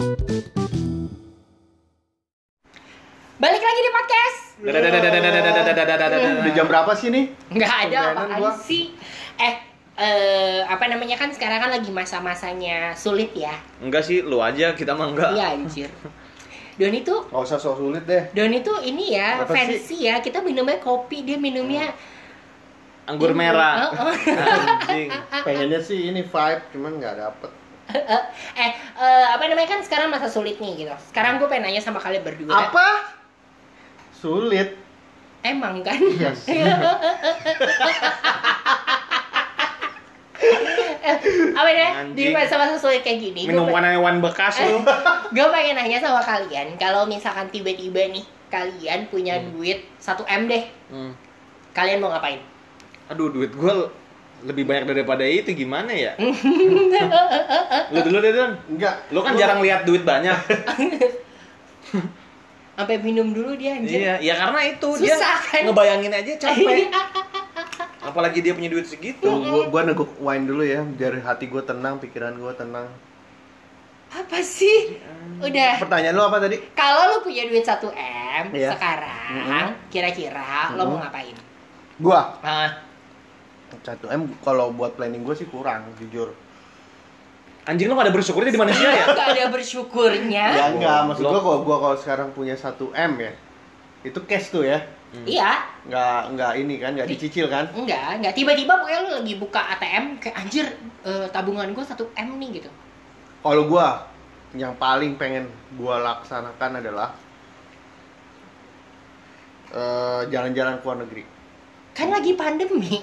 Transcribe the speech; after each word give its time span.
Balik 0.00 0.16
lagi 3.60 3.80
di 3.84 3.90
podcast. 3.92 4.56
Udah 4.64 6.52
jam 6.56 6.64
berapa 6.64 6.88
sih 6.96 7.12
nih? 7.12 7.28
Nggak 7.52 7.72
ada 7.84 8.00
gua. 8.40 8.56
sih. 8.56 8.96
Eh, 9.36 9.54
eh, 10.00 10.64
apa 10.64 10.88
namanya 10.88 11.20
kan 11.20 11.28
sekarang 11.36 11.60
kan 11.60 11.68
lagi 11.68 11.92
masa-masanya 11.92 12.96
sulit 12.96 13.36
ya. 13.36 13.52
Enggak 13.84 14.08
sih, 14.08 14.24
lu 14.24 14.40
aja, 14.40 14.72
kita 14.72 14.96
mah 14.96 15.12
enggak. 15.12 15.36
Iya 15.36 15.52
anjir. 15.52 15.92
Doni 16.80 17.04
tuh 17.04 17.28
Gak 17.28 17.44
usah 17.44 17.60
sok 17.60 17.84
sulit 17.84 18.08
deh. 18.08 18.24
Doni 18.32 18.64
tuh 18.64 18.80
ini 18.80 19.20
ya 19.20 19.44
Apa 19.44 19.52
sih? 19.52 19.84
fancy 19.84 20.08
ya. 20.08 20.24
Kita 20.24 20.40
minumnya 20.40 20.80
kopi, 20.80 21.28
dia 21.28 21.36
minumnya 21.36 21.92
Anggur 23.04 23.36
merah. 23.36 23.92
Oh, 23.92 24.08
oh. 24.08 24.16
Anjing. 24.88 25.12
Pengennya 25.44 25.84
sih 25.84 26.08
ini 26.08 26.24
vibe, 26.24 26.62
cuman 26.72 26.96
nggak 26.96 27.20
dapet. 27.20 27.59
Eh, 27.92 28.70
eh, 28.96 29.24
apa 29.28 29.42
namanya 29.44 29.68
kan 29.68 29.80
sekarang 29.80 30.08
masa 30.08 30.26
sulit 30.26 30.56
nih 30.56 30.72
gitu. 30.78 30.94
Sekarang 31.06 31.36
gue 31.36 31.46
pengen 31.46 31.66
nanya 31.66 31.78
sama 31.78 31.98
kalian 31.98 32.22
berdua. 32.22 32.70
Apa? 32.70 32.86
Sulit. 34.12 34.76
Emang 35.40 35.80
kan? 35.80 35.96
Iya 35.96 36.30
sih. 36.34 36.60
Eh, 41.00 41.16
apa 41.52 41.68
ya? 41.68 41.88
Di 42.12 42.28
masa-masa 42.30 42.76
sulit 42.76 43.00
kayak 43.00 43.20
gini. 43.20 43.44
gua 43.44 43.50
Minum 43.50 43.66
pengen- 43.66 43.92
hewan 43.94 44.16
bekas 44.20 44.56
lu. 44.58 44.80
gue 45.36 45.46
pengen 45.50 45.76
nanya 45.76 45.98
sama 45.98 46.20
kalian 46.20 46.76
kalau 46.76 47.04
misalkan 47.04 47.48
tiba-tiba 47.48 48.08
nih 48.08 48.24
kalian 48.48 49.04
punya 49.06 49.40
duit 49.46 49.84
1 49.96 50.24
m 50.26 50.42
deh 50.46 50.64
Hmm. 50.88 51.12
kalian 51.70 52.00
mau 52.00 52.10
ngapain 52.10 52.40
Aduh, 53.06 53.30
duit 53.30 53.52
gua 53.52 53.88
lebih 54.42 54.64
banyak 54.64 54.84
daripada 54.86 55.22
itu 55.22 55.52
gimana 55.52 55.92
ya? 55.92 56.12
lu 57.92 57.98
dulu 58.00 58.18
deh, 58.18 58.32
Don. 58.32 58.52
Enggak. 58.70 58.94
Lu 59.10 59.20
kan 59.20 59.34
jarang 59.34 59.60
lihat 59.60 59.84
duit 59.84 60.02
banyak. 60.02 60.36
sampai 62.80 62.96
minum 62.96 63.36
dulu 63.36 63.60
dia 63.60 63.76
anjir 63.76 63.92
iya, 64.00 64.14
ya 64.24 64.40
karena 64.40 64.60
itu 64.64 64.88
dia 65.04 65.12
Susah, 65.12 65.36
kan? 65.52 65.68
ngebayangin 65.68 66.16
aja 66.16 66.32
capek. 66.40 66.88
Apalagi 68.08 68.40
dia 68.40 68.56
punya 68.56 68.72
duit 68.72 68.88
segitu. 68.88 69.20
Tuh, 69.20 69.36
gua, 69.36 69.68
gua 69.68 69.82
neguk 69.84 70.08
wine 70.16 70.48
dulu 70.48 70.64
ya, 70.64 70.80
biar 70.80 71.20
hati 71.20 71.44
gua 71.44 71.60
tenang, 71.60 72.00
pikiran 72.00 72.40
gua 72.40 72.56
tenang. 72.56 72.88
apa 74.10 74.42
sih 74.42 74.98
udah 75.38 75.78
Pertanyaan 75.78 76.18
lu 76.18 76.24
apa 76.24 76.42
tadi? 76.42 76.58
kalau 76.74 77.14
lu 77.14 77.16
punya 77.22 77.46
duit 77.46 77.62
1 77.62 77.78
m 77.94 78.44
Iya. 78.50 78.74
sekarang 78.74 79.66
kira-kira 79.86 80.74
lo 80.74 80.82
mau 80.90 80.98
ngapain 80.98 81.38
Gua 81.94 82.34
ah 82.42 82.74
1 83.72 84.02
M 84.10 84.22
kalau 84.42 84.74
buat 84.74 84.94
planning 84.94 85.22
gua 85.22 85.32
sih 85.32 85.46
kurang, 85.46 85.86
jujur. 85.96 86.34
Anjing 87.64 87.86
lu 87.86 87.94
pada 87.94 88.08
bersyukurnya 88.10 88.50
di 88.50 88.58
manusia 88.58 88.88
ya? 88.88 89.04
gak 89.12 89.36
ada 89.36 89.52
bersyukurnya 89.52 90.44
Ya 90.50 90.64
enggak, 90.72 90.98
maksud 91.12 91.22
gua 91.22 91.40
kalau 91.40 91.58
gua 91.62 91.76
kalau 91.78 91.96
sekarang 92.00 92.28
punya 92.32 92.56
1 92.56 92.72
M 92.90 93.12
ya. 93.20 93.32
Itu 94.00 94.18
cash 94.24 94.48
tuh 94.48 94.64
ya. 94.64 94.80
iya 95.26 95.60
Nggak 95.84 96.38
nggak 96.38 96.52
ini 96.62 96.74
kan, 96.78 96.94
nggak 96.94 97.10
dicicil 97.10 97.50
kan? 97.50 97.66
enggak 97.74 98.22
enggak 98.22 98.30
tiba-tiba 98.30 98.78
pokoknya 98.78 99.00
lu 99.02 99.10
lagi 99.18 99.34
buka 99.36 99.60
ATM 99.74 100.04
kayak 100.22 100.36
anjir 100.38 100.66
eh, 101.02 101.26
tabungan 101.34 101.66
gue 101.74 101.82
1 101.82 101.98
m 101.98 102.28
nih 102.38 102.48
gitu 102.62 102.70
Kalau 103.42 103.66
gua 103.66 104.06
yang 104.54 104.74
paling 104.78 105.18
pengen 105.18 105.50
gua 105.74 105.98
laksanakan 105.98 106.78
adalah 106.78 107.10
eh, 109.70 110.22
jalan-jalan 110.30 110.78
ke 110.78 110.84
luar 110.86 110.98
negeri. 111.02 111.22
Kan 112.00 112.08
lagi 112.08 112.32
pandemi 112.32 112.96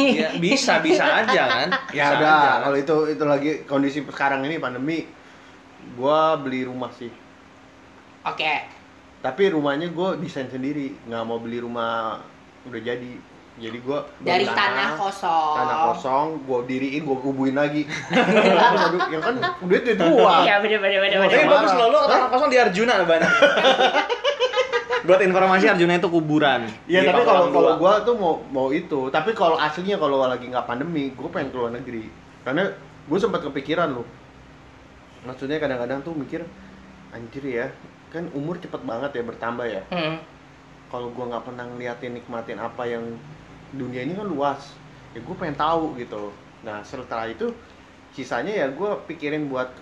Ya, 0.00 0.32
bisa, 0.40 0.80
bisa 0.80 1.04
aja 1.04 1.42
kan? 1.44 1.68
Ya 1.92 1.92
Bisa 1.92 2.04
aja, 2.08 2.16
udah, 2.16 2.40
kan? 2.40 2.58
kalau 2.64 2.76
itu 2.80 2.96
itu 3.12 3.24
lagi 3.28 3.50
kondisi 3.68 4.00
sekarang 4.08 4.40
ini 4.48 4.56
pandemi, 4.56 5.04
gua 5.92 6.40
beli 6.40 6.64
rumah 6.64 6.88
sih. 6.96 7.12
oke 8.24 8.54
Tapi 9.18 9.42
rumahnya 9.52 9.92
gua 9.92 10.16
desain 10.16 10.48
sendiri, 10.48 10.96
nggak 11.04 11.22
mau 11.28 11.36
beli 11.36 11.60
rumah 11.60 12.24
udah 12.64 12.80
jadi. 12.80 13.12
Jadi 13.58 13.78
gua 13.82 14.06
dari 14.22 14.46
beli 14.46 14.54
tanah 14.54 14.94
kosong 14.94 15.54
tanah 15.58 15.76
kosong, 15.90 16.26
gua 16.46 16.62
diriin, 16.62 17.02
gua 17.02 17.18
kubuin 17.18 17.58
lagi. 17.58 17.82
Aduh, 18.86 19.02
yang 19.10 19.18
kan 19.18 19.34
duit 19.66 19.82
duit 19.82 19.98
gua. 19.98 20.46
iya 20.46 20.62
bener 20.62 20.78
bener 20.78 21.02
bener 21.02 21.44
bagus 21.44 21.74
loh, 21.74 21.90
lu 21.90 21.98
tanah 22.06 22.30
kosong 22.30 22.48
di 22.48 22.56
Arjuna 22.56 23.02
banyak. 23.02 23.28
Buat 25.08 25.24
informasi 25.24 25.72
Arjuna 25.72 25.96
itu 25.96 26.12
kuburan. 26.12 26.68
Iya, 26.84 27.08
tapi 27.08 27.24
kalau 27.24 27.48
kalau 27.48 27.80
gua 27.80 28.04
tuh 28.04 28.12
mau 28.20 28.44
mau 28.52 28.68
itu, 28.68 29.08
tapi 29.08 29.32
kalau 29.32 29.56
aslinya 29.56 29.96
kalau 29.96 30.20
lagi 30.20 30.52
nggak 30.52 30.68
pandemi, 30.68 31.16
gua 31.16 31.32
pengen 31.32 31.48
keluar 31.48 31.72
negeri. 31.72 32.12
Karena 32.44 32.68
gua 33.08 33.16
sempat 33.16 33.40
kepikiran 33.40 33.96
loh. 33.96 34.04
Maksudnya 35.24 35.56
kadang-kadang 35.56 36.04
tuh 36.04 36.12
mikir 36.12 36.44
anjir 37.16 37.40
ya, 37.40 37.72
kan 38.12 38.28
umur 38.36 38.60
cepet 38.60 38.84
banget 38.84 39.16
ya 39.16 39.22
bertambah 39.24 39.64
ya. 39.64 39.82
Hmm. 39.88 40.20
Kalau 40.92 41.08
gua 41.16 41.32
nggak 41.32 41.44
pernah 41.48 41.64
ngeliatin 41.64 42.12
nikmatin 42.12 42.60
apa 42.60 42.84
yang 42.84 43.16
dunia 43.72 44.04
ini 44.04 44.12
kan 44.12 44.28
luas. 44.28 44.76
Ya 45.16 45.24
gua 45.24 45.40
pengen 45.40 45.56
tahu 45.56 45.96
gitu. 45.96 46.36
Nah, 46.68 46.84
setelah 46.84 47.32
itu 47.32 47.48
sisanya 48.12 48.52
ya 48.52 48.68
gua 48.76 49.00
pikirin 49.08 49.48
buat 49.48 49.72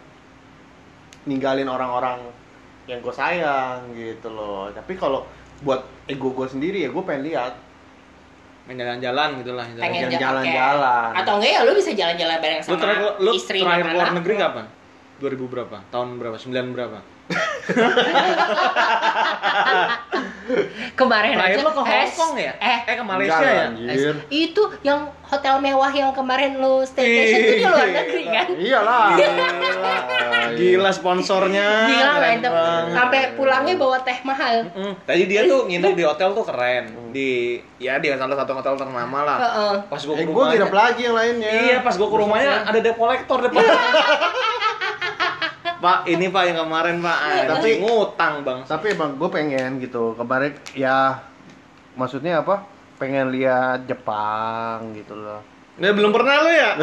ninggalin 1.26 1.66
orang-orang 1.66 2.46
yang 2.87 2.99
gue 3.03 3.15
sayang 3.15 3.79
gitu 3.95 4.29
loh. 4.31 4.71
Tapi 4.71 4.95
kalau 4.95 5.27
buat 5.63 5.83
ego 6.07 6.31
gue 6.33 6.47
sendiri 6.47 6.85
ya 6.85 6.89
gue 6.93 7.03
pengen 7.03 7.25
lihat 7.33 7.53
main 8.67 8.83
jalan-jalan 8.83 9.29
gitu 9.43 9.53
lah. 9.55 9.67
pengen 9.79 10.11
jalan-jalan. 10.11 11.11
oke. 11.15 11.19
atau 11.23 11.33
enggak 11.39 11.51
ya 11.55 11.61
lu 11.63 11.73
bisa 11.79 11.91
jalan-jalan 11.95 12.37
bareng 12.43 12.59
Lu 12.59 12.67
sama 12.67 12.79
terakhir 12.83 13.11
lu 13.23 13.31
istri 13.39 13.59
terakhir 13.63 13.87
anak 13.95 14.11
negeri 14.19 14.35
lu. 14.35 14.43
kapan? 14.43 14.67
2000 15.17 15.49
berapa? 15.49 15.77
Tahun 15.89 16.09
berapa? 16.21 16.37
9 16.37 16.77
berapa? 16.77 16.99
kemarin 20.95 21.33
Terakhir 21.33 21.53
aja 21.53 21.61
lu 21.61 21.71
ke 21.71 21.83
eh, 21.83 21.87
Hong 21.99 22.12
Kong 22.12 22.33
ya? 22.37 22.53
eh 22.57 22.79
Eh 22.83 22.95
ke 22.95 23.05
Malaysia 23.05 23.37
Enggak, 23.37 23.53
ya? 23.53 23.67
Anjir. 23.89 24.15
itu 24.29 24.62
yang 24.83 25.01
hotel 25.23 25.55
mewah 25.59 25.91
yang 25.91 26.11
kemarin 26.11 26.57
lu 26.57 26.81
staycation 26.83 27.39
itu 27.41 27.53
di 27.53 27.65
luar 27.65 27.89
negeri 27.89 28.25
kan 28.25 28.47
Iyalah. 28.49 29.06
Gila 30.53 30.91
sponsornya. 30.91 31.69
gila 31.87 32.12
mantep 32.17 32.51
banget. 32.51 32.93
sampai 32.93 33.21
pulangnya 33.35 33.75
bawa 33.75 33.99
teh 34.01 34.19
mahal 34.23 34.56
Mm, 34.69 34.95
Tadi 35.03 35.23
dia 35.25 35.43
tuh 35.45 35.67
nginep 35.67 35.93
di 35.93 36.05
hotel 36.05 36.29
tuh 36.31 36.43
keren. 36.43 36.85
Di 37.11 37.31
ya 37.77 37.99
di 37.99 38.09
salah 38.11 38.35
satu 38.35 38.53
hotel 38.53 38.75
ternama 38.75 39.19
lah. 39.23 39.39
Heeh. 39.39 39.75
Pas 39.87 40.01
gua 40.01 40.15
Eh 40.15 40.23
ke 40.23 40.29
rumahnya. 40.29 40.51
nginep 40.55 40.73
lagi 40.73 41.01
yang 41.03 41.15
lainnya. 41.15 41.51
Iya, 41.51 41.77
pas 41.81 41.95
gua 41.95 42.06
ke 42.06 42.17
rumahnya 42.17 42.53
ada 42.65 42.79
debt 42.79 42.95
collector 42.95 43.39
depan. 43.43 43.62
Pak, 45.76 45.98
ini 46.06 46.26
Pak 46.26 46.42
yang 46.44 46.59
kemarin 46.60 46.97
Pak. 46.98 47.19
Tapi- 47.19 47.48
Tapi 47.48 47.70
ngutang, 47.78 48.34
Bang. 48.42 48.59
Tapi 48.62 48.87
emang 48.91 49.14
gue 49.14 49.28
pengen 49.28 49.78
gitu. 49.78 50.14
Kemarin 50.14 50.53
ya 50.72 51.20
maksudnya 51.92 52.41
apa? 52.41 52.64
Pengen 52.97 53.28
lihat 53.28 53.84
Jepang 53.84 54.92
gitu 54.92 55.12
loh. 55.14 55.44
Nah, 55.76 55.92
belum 55.92 56.09
pernah 56.09 56.41
lu 56.41 56.50
ya? 56.50 56.70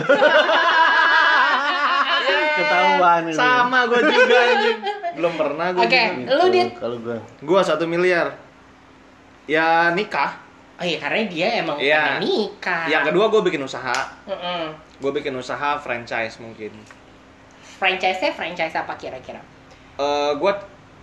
Ketahuan 2.54 3.22
ini. 3.26 3.34
Sama 3.34 3.80
gua 3.86 4.00
juga 4.00 4.38
anjing. 4.38 4.78
Belum 5.16 5.34
pernah 5.34 5.68
gua. 5.74 5.82
Oke. 5.84 6.04
juga. 6.16 6.32
Lu, 6.32 6.46
Dit? 6.50 6.70
Kalau 6.78 6.98
gue. 7.00 7.18
Gua 7.42 7.62
satu 7.62 7.86
miliar. 7.86 8.38
Ya 9.46 9.90
nikah. 9.90 10.40
oh 10.74 10.82
iya 10.82 10.98
karena 10.98 11.30
dia 11.30 11.48
emang 11.56 11.78
Iya. 11.78 12.18
pengen 12.18 12.22
nikah 12.24 12.84
Yang 12.90 13.04
kedua 13.10 13.26
gue 13.30 13.42
bikin 13.44 13.62
usaha. 13.62 13.94
Heeh. 14.26 14.64
Gue 14.98 15.12
bikin 15.12 15.34
usaha 15.34 15.78
franchise 15.78 16.38
mungkin. 16.38 16.74
Franchise-nya 17.74 18.32
franchise 18.32 18.74
apa 18.74 18.94
kira-kira 18.94 19.42
Eh 19.94 20.32
gue 20.34 20.52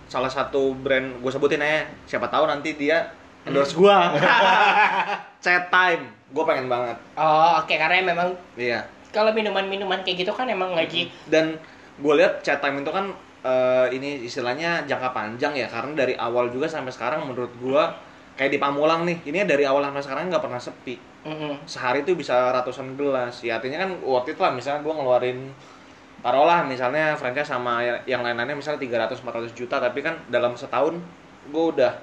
salah 0.05 0.27
satu 0.27 0.75
brand 0.75 1.15
gue 1.17 1.31
sebutin 1.31 1.59
aja. 1.59 1.87
Siapa 2.05 2.27
tahu 2.27 2.43
nanti 2.43 2.75
dia 2.75 3.07
endorse 3.41 3.71
gua. 3.73 4.11
Chat 5.43 5.67
time. 5.67 6.03
Gue 6.31 6.43
pengen 6.43 6.67
banget. 6.67 6.95
oh 7.15 7.59
oke 7.59 7.71
karena 7.71 8.03
memang 8.05 8.31
Iya. 8.55 8.83
kalau 9.11 9.31
minuman-minuman 9.31 9.99
kayak 10.01 10.23
gitu 10.23 10.31
kan 10.31 10.47
emang 10.47 10.71
ngaji 10.71 11.11
Dan 11.27 11.59
gue 11.97 12.13
lihat 12.15 12.39
chat 12.39 12.59
time 12.59 12.79
itu 12.79 12.87
kan 12.87 13.11
eh, 13.41 13.87
ini 13.91 14.23
istilahnya 14.23 14.83
jangka 14.83 15.11
panjang 15.11 15.51
ya 15.51 15.67
karena 15.67 15.91
dari 15.93 16.15
awal 16.15 16.47
juga 16.47 16.67
sampai 16.67 16.87
sekarang 16.89 17.23
menurut 17.25 17.51
gua 17.59 17.91
kayak 18.35 18.51
di 18.51 18.59
Pamulang 18.59 19.03
nih 19.03 19.19
ini 19.25 19.43
dari 19.43 19.67
awal 19.67 19.83
sampai 19.83 19.99
sekarang 19.99 20.23
nggak 20.27 20.39
pernah 20.41 20.55
sepi 20.57 20.95
Mm-mm. 21.27 21.67
sehari 21.67 22.01
itu 22.01 22.15
bisa 22.15 22.31
ratusan 22.49 22.95
gelas 22.95 23.43
ya 23.43 23.59
artinya 23.59 23.83
kan 23.83 23.91
worth 23.99 24.27
it 24.27 24.39
lah 24.39 24.49
misalnya 24.49 24.79
gua 24.81 24.95
ngeluarin 24.95 25.51
taruhlah 26.21 26.65
misalnya 26.65 27.17
franchise 27.17 27.49
sama 27.49 27.81
yang 28.05 28.21
lain-lainnya 28.21 28.53
misalnya 28.53 29.09
300-400 29.09 29.57
juta 29.57 29.81
tapi 29.81 30.05
kan 30.05 30.17
dalam 30.29 30.53
setahun 30.53 30.97
gue 31.49 31.63
udah 31.73 31.93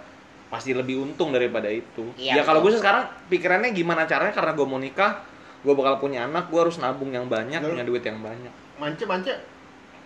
pasti 0.49 0.73
lebih 0.73 1.05
untung 1.05 1.31
daripada 1.31 1.69
itu. 1.69 2.09
Iya, 2.17 2.41
ya 2.41 2.43
kalau 2.43 2.65
gue 2.65 2.73
sekarang 2.73 3.05
pikirannya 3.29 3.71
gimana 3.77 4.09
caranya? 4.09 4.33
Karena 4.33 4.57
gue 4.57 4.67
mau 4.67 4.81
nikah 4.81 5.21
gue 5.61 5.75
bakal 5.75 5.99
punya 6.01 6.25
anak 6.25 6.49
gue 6.49 6.61
harus 6.61 6.79
nabung 6.81 7.11
yang 7.11 7.27
banyak 7.29 7.61
Lalu- 7.61 7.75
punya 7.77 7.87
duit 7.87 8.05
yang 8.07 8.19
banyak. 8.23 8.53
Mance 8.81 9.05
mance. 9.05 9.35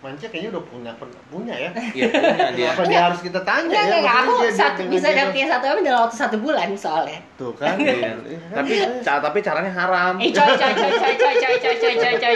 Manja 0.03 0.27
kayaknya 0.27 0.51
udah 0.51 0.63
punya 0.67 0.91
punya 1.31 1.55
ya. 1.55 1.69
Iya 1.95 2.05
punya 2.11 2.47
dia. 2.51 2.67
Apa 2.69 2.83
dia 2.83 3.01
harus 3.01 3.19
kita 3.19 3.39
tanya 3.41 3.71
Enggak, 3.71 3.83
ya? 3.87 3.95
enggak. 3.97 4.15
Aku 4.19 4.31
dia- 4.37 4.51
satu, 4.51 4.81
dia 4.83 4.91
bisa 4.91 5.07
dapetin 5.09 5.47
satu 5.47 5.65
M 5.65 5.79
dalam 5.79 5.99
waktu 6.03 6.17
satu 6.19 6.35
bulan 6.37 6.67
soalnya. 6.75 7.19
Tuh 7.33 7.55
kan. 7.55 7.79
Iya. 7.83 8.11
Tapi 8.51 8.73
ca- 8.99 9.21
tapi 9.21 9.39
caranya 9.39 9.71
haram. 9.71 10.19
Eh 10.19 10.29
coy 10.29 10.51
coy 10.51 10.71
coy 10.73 10.91
coy 10.91 11.13
coy 11.15 11.35
coy 11.39 11.55
coy 11.57 11.75
coy 11.79 11.93
coy 11.95 12.15
coy. 12.19 12.35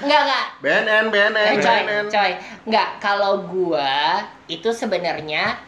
Enggak 0.00 0.20
enggak. 0.22 0.44
BNN, 0.62 1.04
BNN, 1.08 1.34
Eh 1.34 1.58
coy 1.58 1.80
BNN. 1.82 2.06
coy. 2.08 2.30
Enggak, 2.64 2.88
kalau 2.98 3.32
gua 3.44 3.90
itu 4.46 4.70
sebenarnya 4.70 5.58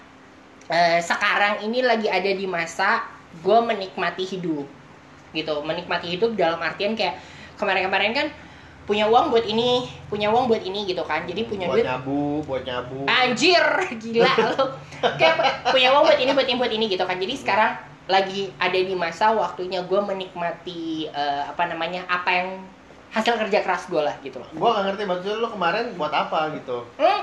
eh, 0.69 1.03
sekarang 1.03 1.59
ini 1.61 1.83
lagi 1.83 2.07
ada 2.07 2.31
di 2.31 2.47
masa 2.47 3.03
gua 3.43 3.59
menikmati 3.61 4.23
hidup. 4.23 4.65
Gitu, 5.33 5.55
menikmati 5.61 6.07
hidup 6.09 6.33
dalam 6.33 6.61
artian 6.61 6.95
kayak 6.95 7.19
kemarin-kemarin 7.55 8.13
kan 8.13 8.27
punya 8.83 9.07
uang 9.07 9.31
buat 9.31 9.47
ini, 9.47 9.87
punya 10.11 10.29
uang 10.29 10.51
buat 10.51 10.63
ini 10.63 10.85
gitu 10.85 11.03
kan. 11.07 11.23
Jadi 11.25 11.47
punya 11.47 11.71
buat 11.71 11.79
duit 11.79 11.87
nyabu, 11.87 12.43
buat 12.43 12.63
nyabu. 12.67 13.07
Anjir, 13.07 13.63
gila 13.97 14.33
lo. 14.55 14.65
Kayak 15.19 15.35
pu- 15.39 15.79
punya 15.79 15.89
uang 15.95 16.05
buat 16.07 16.19
ini, 16.19 16.31
buat 16.35 16.49
ini, 16.49 16.59
buat 16.59 16.73
ini 16.73 16.85
gitu 16.91 17.05
kan. 17.07 17.17
Jadi 17.19 17.35
sekarang 17.39 17.73
lagi 18.11 18.51
ada 18.59 18.75
di 18.75 18.95
masa 18.99 19.31
waktunya 19.31 19.81
gue 19.87 20.01
menikmati 20.03 21.07
eh, 21.07 21.43
apa 21.47 21.71
namanya 21.71 22.03
apa 22.11 22.31
yang 22.35 22.49
hasil 23.13 23.39
kerja 23.39 23.63
keras 23.63 23.87
gue 23.87 24.03
lah 24.03 24.17
gitu 24.25 24.41
loh. 24.41 24.49
Gua 24.57 24.81
gak 24.81 24.85
ngerti 24.91 25.03
maksudnya 25.05 25.37
lu 25.39 25.49
kemarin 25.53 25.85
buat 25.95 26.11
apa 26.11 26.51
gitu. 26.57 26.83
Hmm. 26.99 27.23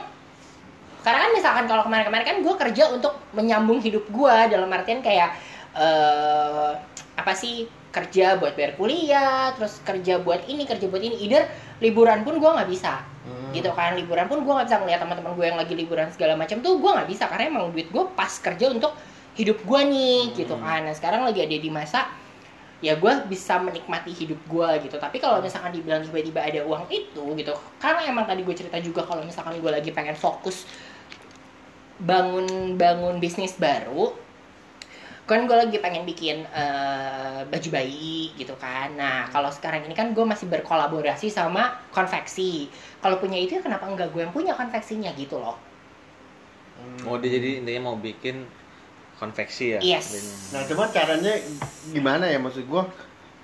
Karena 1.00 1.28
kan 1.28 1.32
misalkan 1.34 1.66
kalau 1.66 1.84
kemarin-kemarin 1.84 2.26
kan 2.28 2.38
gue 2.44 2.56
kerja 2.56 2.92
untuk 2.92 3.16
menyambung 3.32 3.80
hidup 3.80 4.04
gue 4.08 4.36
dalam 4.52 4.70
artian 4.70 5.00
kayak 5.00 5.36
eh 5.76 6.72
apa 7.16 7.34
sih 7.36 7.68
kerja 7.90 8.38
buat 8.38 8.54
bayar 8.54 8.78
kuliah, 8.78 9.54
terus 9.58 9.82
kerja 9.82 10.22
buat 10.22 10.46
ini, 10.46 10.66
kerja 10.66 10.86
buat 10.86 11.02
ini. 11.02 11.26
Either 11.26 11.50
liburan 11.82 12.22
pun 12.22 12.38
gue 12.38 12.50
nggak 12.50 12.70
bisa 12.70 13.02
Hmm. 13.20 13.52
gitu 13.54 13.70
kan 13.78 13.94
liburan 13.94 14.26
pun 14.26 14.42
gue 14.42 14.50
nggak 14.50 14.66
bisa 14.66 14.80
ngeliat 14.82 15.00
teman-teman 15.06 15.38
gue 15.38 15.46
yang 15.46 15.60
lagi 15.60 15.74
liburan 15.78 16.10
segala 16.10 16.34
macam 16.34 16.66
tuh 16.66 16.82
gue 16.82 16.92
nggak 16.98 17.10
bisa 17.10 17.30
karena 17.30 17.52
emang 17.52 17.70
duit 17.70 17.92
gue 17.92 18.04
pas 18.18 18.32
kerja 18.32 18.74
untuk 18.74 18.96
hidup 19.38 19.60
gue 19.62 19.82
nih 19.86 20.34
gitu 20.34 20.56
Hmm. 20.58 20.66
kan 20.66 20.80
nah 20.88 20.94
sekarang 20.98 21.22
lagi 21.28 21.46
ada 21.46 21.54
di 21.54 21.70
masa 21.70 22.10
ya 22.80 22.96
gue 22.96 23.14
bisa 23.28 23.60
menikmati 23.60 24.16
hidup 24.16 24.40
gue 24.48 24.70
gitu 24.88 24.96
tapi 24.98 25.20
kalau 25.20 25.44
misalkan 25.44 25.76
dibilang 25.76 26.00
tiba-tiba 26.02 26.40
ada 26.42 26.64
uang 26.64 26.88
itu 26.90 27.24
gitu 27.36 27.54
karena 27.78 28.02
emang 28.08 28.24
tadi 28.26 28.42
gue 28.42 28.56
cerita 28.56 28.80
juga 28.80 29.04
kalau 29.04 29.22
misalkan 29.22 29.60
gue 29.60 29.72
lagi 29.72 29.92
pengen 29.92 30.16
fokus 30.16 30.64
bangun 32.00 32.80
bangun 32.80 33.20
bisnis 33.20 33.60
baru 33.60 34.16
kan 35.30 35.46
gue 35.46 35.58
lagi 35.58 35.78
pengen 35.78 36.04
bikin 36.10 36.42
eh, 36.50 37.40
baju 37.46 37.70
bayi 37.70 38.34
gitu 38.34 38.58
kan 38.58 38.98
nah 38.98 39.30
kalau 39.30 39.54
sekarang 39.54 39.86
ini 39.86 39.94
kan 39.94 40.12
gue 40.18 40.26
masih 40.26 40.50
berkolaborasi 40.50 41.30
sama 41.30 41.78
konveksi 41.94 42.68
kalau 43.04 43.22
punya 43.22 43.38
itu 43.38 43.58
ya 43.58 43.62
kenapa 43.62 43.86
enggak 43.86 44.10
gue 44.10 44.26
yang 44.26 44.34
punya 44.34 44.58
konveksinya 44.58 45.14
gitu 45.14 45.38
loh 45.38 45.70
Hmm. 46.80 47.12
Oh 47.12 47.16
dia 47.20 47.28
jadi 47.36 47.60
intinya 47.60 47.92
mau 47.92 47.98
bikin 48.00 48.48
konveksi 49.20 49.76
ya. 49.76 49.80
Yes. 49.84 50.16
Nah, 50.56 50.64
cuma 50.64 50.88
caranya 50.88 51.36
gimana 51.92 52.24
ya 52.32 52.40
maksud 52.40 52.64
gua? 52.72 52.88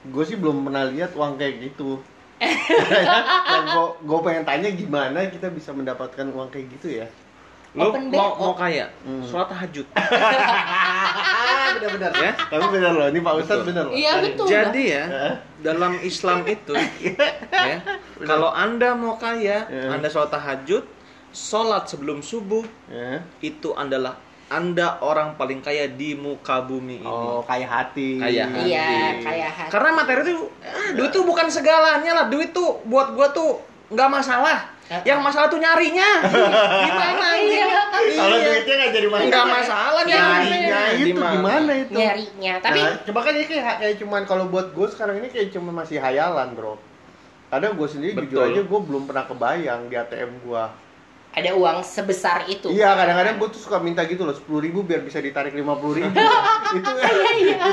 Gue 0.07 0.23
sih 0.23 0.39
belum 0.39 0.71
pernah 0.71 0.87
lihat 0.87 1.11
uang 1.19 1.35
kayak 1.35 1.55
gitu. 1.59 1.99
gue 3.75 3.87
gue 4.07 4.19
pengen 4.23 4.43
tanya 4.47 4.69
gimana 4.71 5.27
kita 5.27 5.51
bisa 5.51 5.75
mendapatkan 5.75 6.31
uang 6.31 6.47
kayak 6.47 6.67
gitu 6.79 7.03
ya? 7.03 7.07
Lu 7.75 7.91
Open 7.91 8.07
mau 8.07 8.31
mau 8.33 8.53
kaya, 8.55 8.87
Hmm. 9.03 9.19
sholat 9.21 9.51
tahajud. 9.51 9.83
benar-benar 11.75 12.11
Ya. 12.15 12.31
Tapi 12.31 12.65
benar 12.71 12.91
loh, 12.95 13.07
ini 13.07 13.19
Pak 13.19 13.33
Ustadz 13.35 13.61
Betul. 13.61 13.67
benar 13.67 13.83
loh. 13.85 13.93
Iya, 13.93 14.11
betul. 14.23 14.45
Jadi 14.47 14.83
ya, 14.87 15.03
dalam 15.59 15.93
Islam 15.99 16.39
itu 16.55 16.73
ya, 17.51 17.77
kalau 18.23 18.49
Anda 18.49 18.95
mau 18.95 19.15
kaya, 19.15 19.67
Ya. 19.67 19.91
Anda 19.91 20.07
sholat 20.07 20.31
tahajud, 20.31 20.87
sholat 21.29 21.83
sebelum 21.85 22.23
subuh, 22.23 22.63
Ya. 22.87 23.19
itu 23.41 23.75
adalah 23.75 24.15
Anda 24.45 25.01
orang 25.01 25.35
paling 25.35 25.59
kaya 25.59 25.89
di 25.89 26.13
muka 26.13 26.61
bumi 26.61 27.01
ini. 27.01 27.09
Oh, 27.09 27.41
kaya 27.41 27.65
hati. 27.65 28.21
Kaya 28.21 28.45
hati. 28.45 28.69
iya 28.69 29.17
kayak 29.17 29.49
hati 29.51 29.69
Karena 29.73 29.89
materi 29.91 30.21
itu, 30.23 30.47
ah, 30.61 30.93
duit 30.93 31.09
tuh 31.09 31.25
bukan 31.25 31.49
segalanya 31.49 32.13
lah. 32.13 32.25
Duit 32.29 32.53
tuh 32.53 32.77
buat 32.85 33.09
gua 33.11 33.33
tuh 33.33 33.57
nggak 33.89 34.05
masalah. 34.07 34.69
Yang 34.85 35.19
masalah 35.19 35.47
tuh 35.49 35.57
nyarinya. 35.57 36.09
Gimana 36.79 37.27
ini? 37.35 37.57
Iya. 37.57 37.81
Kalau 38.15 38.37
duitnya 38.37 38.73
nggak 38.75 38.91
jadi 38.93 39.07
masalah. 39.09 39.27
Nggak 39.27 39.45
masalah 39.49 40.01
Nyarinya 40.05 40.81
itu 40.93 41.05
Di 41.05 41.13
mana? 41.15 41.33
gimana 41.33 41.71
itu? 41.75 41.91
nyarinya 41.91 42.53
tapi 42.61 42.77
Nah, 42.77 42.93
coba 43.01 43.19
kan 43.21 43.33
ini 43.33 43.45
kayak, 43.45 43.75
kayak 43.79 43.95
cuman 43.97 44.21
kalau 44.23 44.45
buat 44.45 44.67
gue 44.71 44.87
sekarang 44.87 45.15
ini 45.19 45.27
kayak 45.27 45.49
cuma 45.49 45.73
masih 45.73 45.97
hayalan 45.97 46.53
bro. 46.53 46.77
Kadang 47.47 47.73
gue 47.73 47.87
sendiri 47.87 48.13
jujur 48.19 48.37
Betul. 48.37 48.51
aja 48.51 48.61
gue 48.61 48.79
belum 48.83 49.03
pernah 49.05 49.23
kebayang 49.23 49.81
di 49.87 49.95
ATM 49.95 50.31
gue. 50.41 50.65
ada 51.35 51.51
uang 51.51 51.83
sebesar 51.83 52.47
itu 52.47 52.71
Iya 52.71 52.95
kadang-kadang 52.95 53.35
gue 53.35 53.49
tuh 53.51 53.59
suka 53.59 53.75
minta 53.75 54.07
gitu 54.07 54.23
loh 54.23 54.31
sepuluh 54.31 54.63
ribu 54.63 54.79
biar 54.81 55.03
bisa 55.03 55.19
ditarik 55.19 55.51
lima 55.51 55.75
puluh 55.75 55.99
ribu. 55.99 56.15
itu 56.75 56.91
Iya, 57.05 57.31
iya. 57.37 57.65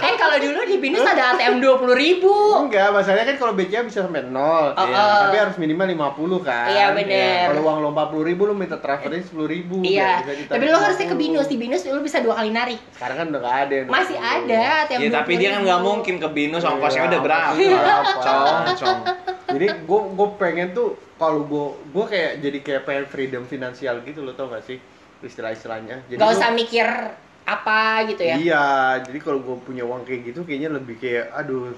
eh 0.00 0.14
kalau 0.14 0.36
dulu 0.36 0.60
di 0.64 0.76
binus 0.76 1.02
ada 1.02 1.32
ATM 1.32 1.58
dua 1.58 1.76
puluh 1.76 1.92
ribu 1.92 2.32
enggak 2.58 2.90
masalahnya 2.90 3.26
kan 3.26 3.36
kalau 3.38 3.52
BCA 3.52 3.80
bisa 3.82 4.00
sampai 4.00 4.24
nol. 4.24 4.72
Oh, 4.72 4.80
Iya. 4.80 4.96
oh. 4.96 5.20
Tapi 5.24 5.36
harus 5.38 5.56
minimal 5.56 5.86
50 5.86 6.40
kan. 6.42 6.66
Iya, 6.66 6.86
bener. 6.92 7.44
Kalau 7.48 7.60
uang 7.62 7.78
lo 7.78 7.88
40 7.90 8.24
ribu 8.24 8.42
lo 8.44 8.52
minta 8.52 8.76
transferin 8.76 9.20
10 9.20 9.44
ribu. 9.46 9.76
iya 9.80 10.18
biar 10.18 10.24
bisa 10.24 10.34
ditarik 10.34 10.50
tapi 10.50 10.64
lo 10.66 10.78
harusnya 10.78 11.06
ke 11.06 11.14
50. 11.14 11.20
binus 11.20 11.46
di 11.46 11.56
binus 11.56 11.80
lo 11.84 12.00
bisa 12.00 12.18
dua 12.18 12.34
kali 12.34 12.50
narik 12.50 12.80
Sekarang 12.92 13.16
kan 13.16 13.26
udah 13.28 13.40
gak 13.40 13.56
ada. 13.62 13.74
yang 13.74 13.86
masih 13.88 14.16
20. 14.16 14.34
ada 14.34 14.60
ATM 14.82 14.98
Ya 14.98 15.10
tapi 15.12 15.32
dia 15.34 15.48
kan 15.50 15.60
nggak 15.62 15.80
mungkin 15.80 16.14
ke 16.16 16.28
binus 16.28 16.62
ongkosnya 16.62 16.98
Iya, 16.98 17.08
udah 17.08 17.20
berapa. 17.20 17.48
ongkosnya 17.48 17.78
berapa. 17.78 18.12
Cong, 18.18 18.56
cong. 18.76 18.98
Jadi 19.48 19.66
gue 19.80 20.00
gue 20.12 20.28
pengen 20.36 20.68
tuh 20.70 20.88
kalau 21.14 21.40
gue 21.42 21.66
gue 21.88 22.04
kayak 22.06 22.32
jadi 22.38 22.58
kayak 22.60 22.82
pengen 22.84 23.04
freedom 23.06 23.42
finansial 23.44 24.00
gitu 24.02 24.20
lo 24.20 24.32
tau 24.32 24.46
gak 24.46 24.62
sih 24.62 24.78
istilah-istilahnya. 25.18 26.06
Jadi 26.06 26.16
Gak 26.16 26.30
usah 26.30 26.50
mikir 26.52 26.86
apa 27.48 28.04
gitu 28.04 28.20
ya 28.28 28.36
Iya, 28.36 28.66
jadi 29.08 29.18
kalau 29.24 29.40
gue 29.40 29.56
punya 29.64 29.82
uang 29.88 30.04
kayak 30.04 30.20
gitu 30.32 30.44
kayaknya 30.44 30.76
lebih 30.76 31.00
kayak 31.00 31.32
aduh. 31.32 31.72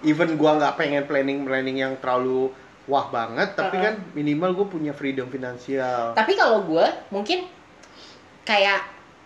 Even 0.00 0.40
gua 0.40 0.56
nggak 0.56 0.80
pengen 0.80 1.04
planning 1.04 1.44
planning 1.44 1.76
yang 1.84 1.92
terlalu 2.00 2.48
wah 2.88 3.12
banget, 3.12 3.52
tapi 3.52 3.76
Uh-uh. 3.76 3.84
kan 3.84 3.94
minimal 4.16 4.50
gue 4.56 4.66
punya 4.72 4.92
freedom 4.96 5.28
finansial. 5.28 6.16
tapi 6.16 6.32
kalau 6.40 6.64
gue 6.64 6.86
mungkin 7.12 7.44
kayak 8.42 8.80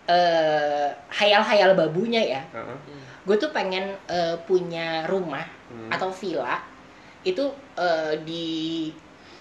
eh, 0.05 0.91
hayal-hayal 1.09 1.73
babunya 1.73 2.21
ya 2.21 2.41
Heeh. 2.53 2.77
gue 3.25 3.35
tuh 3.39 3.49
pengen 3.55 3.95
eh, 4.11 4.35
punya 4.45 5.07
rumah 5.09 5.47
Hmm. 5.65 5.89
atau 5.89 6.13
villa 6.13 6.61
itu 7.25 7.41
eh, 7.73 8.21
di 8.21 8.45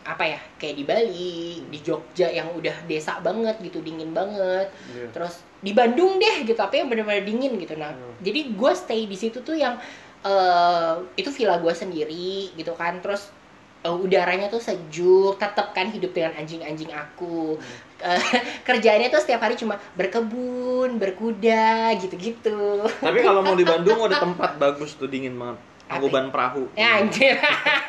apa 0.05 0.25
ya 0.27 0.41
kayak 0.55 0.75
di 0.75 0.85
Bali 0.85 1.35
di 1.65 1.79
Jogja 1.81 2.29
yang 2.29 2.53
udah 2.53 2.85
desa 2.85 3.19
banget 3.19 3.57
gitu 3.59 3.81
dingin 3.81 4.13
banget 4.13 4.69
Iya. 4.91 5.09
terus 5.11 5.41
di 5.59 5.73
Bandung 5.73 6.17
deh 6.17 6.45
gitu 6.45 6.55
tapi 6.55 6.79
yang 6.79 6.89
benar-benar 6.89 7.25
dingin 7.25 7.57
gitu 7.57 7.75
nah 7.75 7.91
Hmm. 7.91 8.13
jadi 8.21 8.53
gue 8.53 8.73
stay 8.75 9.05
di 9.05 9.15
situ 9.15 9.41
tuh 9.41 9.55
yang 9.55 9.81
eh, 10.23 10.93
itu 11.15 11.29
villa 11.31 11.57
gue 11.57 11.73
sendiri 11.73 12.53
gitu 12.53 12.73
kan 12.73 13.01
terus 13.01 13.33
eh, 13.81 13.89
udaranya 13.91 14.47
tuh 14.47 14.59
sejuk 14.59 15.37
tetep 15.37 15.73
kan 15.73 15.89
hidup 15.89 16.11
dengan 16.11 16.37
anjing-anjing 16.37 16.91
aku 16.91 17.57
Eh, 17.97 18.21
kerjaannya 18.69 19.09
tuh 19.09 19.17
setiap 19.19 19.41
hari 19.41 19.55
cuma 19.55 19.81
berkebun 19.95 20.99
berkuda 20.99 21.97
gitu-gitu 21.97 22.85
Tapi 23.01 23.19
kalau 23.19 23.41
mau 23.41 23.55
di 23.55 23.65
Bandung 23.65 23.97
ada 24.03 24.21
tempat 24.21 24.59
bagus 24.59 24.93
tuh 24.95 25.09
dingin 25.09 25.33
banget. 25.35 25.57
Tangkuban 25.85 26.33
Perahu. 26.33 26.65
ya 26.73 27.05
anjir 27.05 27.37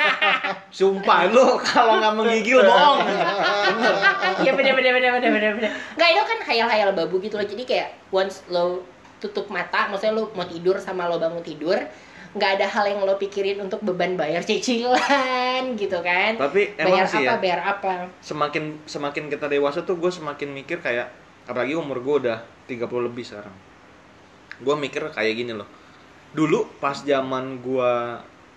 Sumpah 0.77 1.31
lu 1.31 1.55
kalau 1.63 1.95
nggak 2.03 2.13
menggigil 2.19 2.59
bohong. 2.59 2.99
Iya 4.43 4.51
bener 4.51 4.75
bener 4.75 4.91
bener 4.91 5.11
bener 5.15 5.31
bener 5.31 5.51
bener. 5.55 5.71
Nggak 5.95 6.09
itu 6.11 6.23
kan 6.27 6.39
hayal-hayal 6.51 6.89
babu 6.91 7.23
gitu 7.23 7.39
loh. 7.39 7.47
Jadi 7.47 7.63
kayak 7.63 7.95
once 8.11 8.43
lo 8.51 8.83
tutup 9.23 9.47
mata, 9.47 9.87
maksudnya 9.87 10.11
lo 10.19 10.27
mau 10.35 10.43
tidur 10.43 10.75
sama 10.77 11.07
lo 11.07 11.15
bangun 11.15 11.39
tidur, 11.39 11.79
nggak 12.35 12.51
ada 12.59 12.67
hal 12.67 12.85
yang 12.91 12.99
lo 13.07 13.15
pikirin 13.15 13.63
untuk 13.63 13.79
beban 13.79 14.19
bayar 14.19 14.43
cicilan 14.43 15.79
gitu 15.79 16.03
kan. 16.03 16.35
Tapi 16.35 16.75
bayar 16.75 17.07
emang 17.07 17.07
sih 17.07 17.23
apa, 17.23 17.31
ya, 17.31 17.39
bayar 17.39 17.61
apa. 17.63 17.93
semakin 18.19 18.83
semakin 18.83 19.31
kita 19.31 19.47
dewasa 19.47 19.87
tuh 19.87 19.95
gue 19.95 20.11
semakin 20.11 20.51
mikir 20.51 20.83
kayak 20.83 21.07
apalagi 21.47 21.79
umur 21.79 22.03
gue 22.03 22.15
udah 22.27 22.37
30 22.67 23.07
lebih 23.07 23.23
sekarang. 23.23 23.55
Gue 24.59 24.75
mikir 24.75 25.07
kayak 25.15 25.33
gini 25.39 25.55
loh. 25.55 25.67
Dulu 26.35 26.67
pas 26.77 26.99
zaman 26.99 27.63
gue 27.63 27.91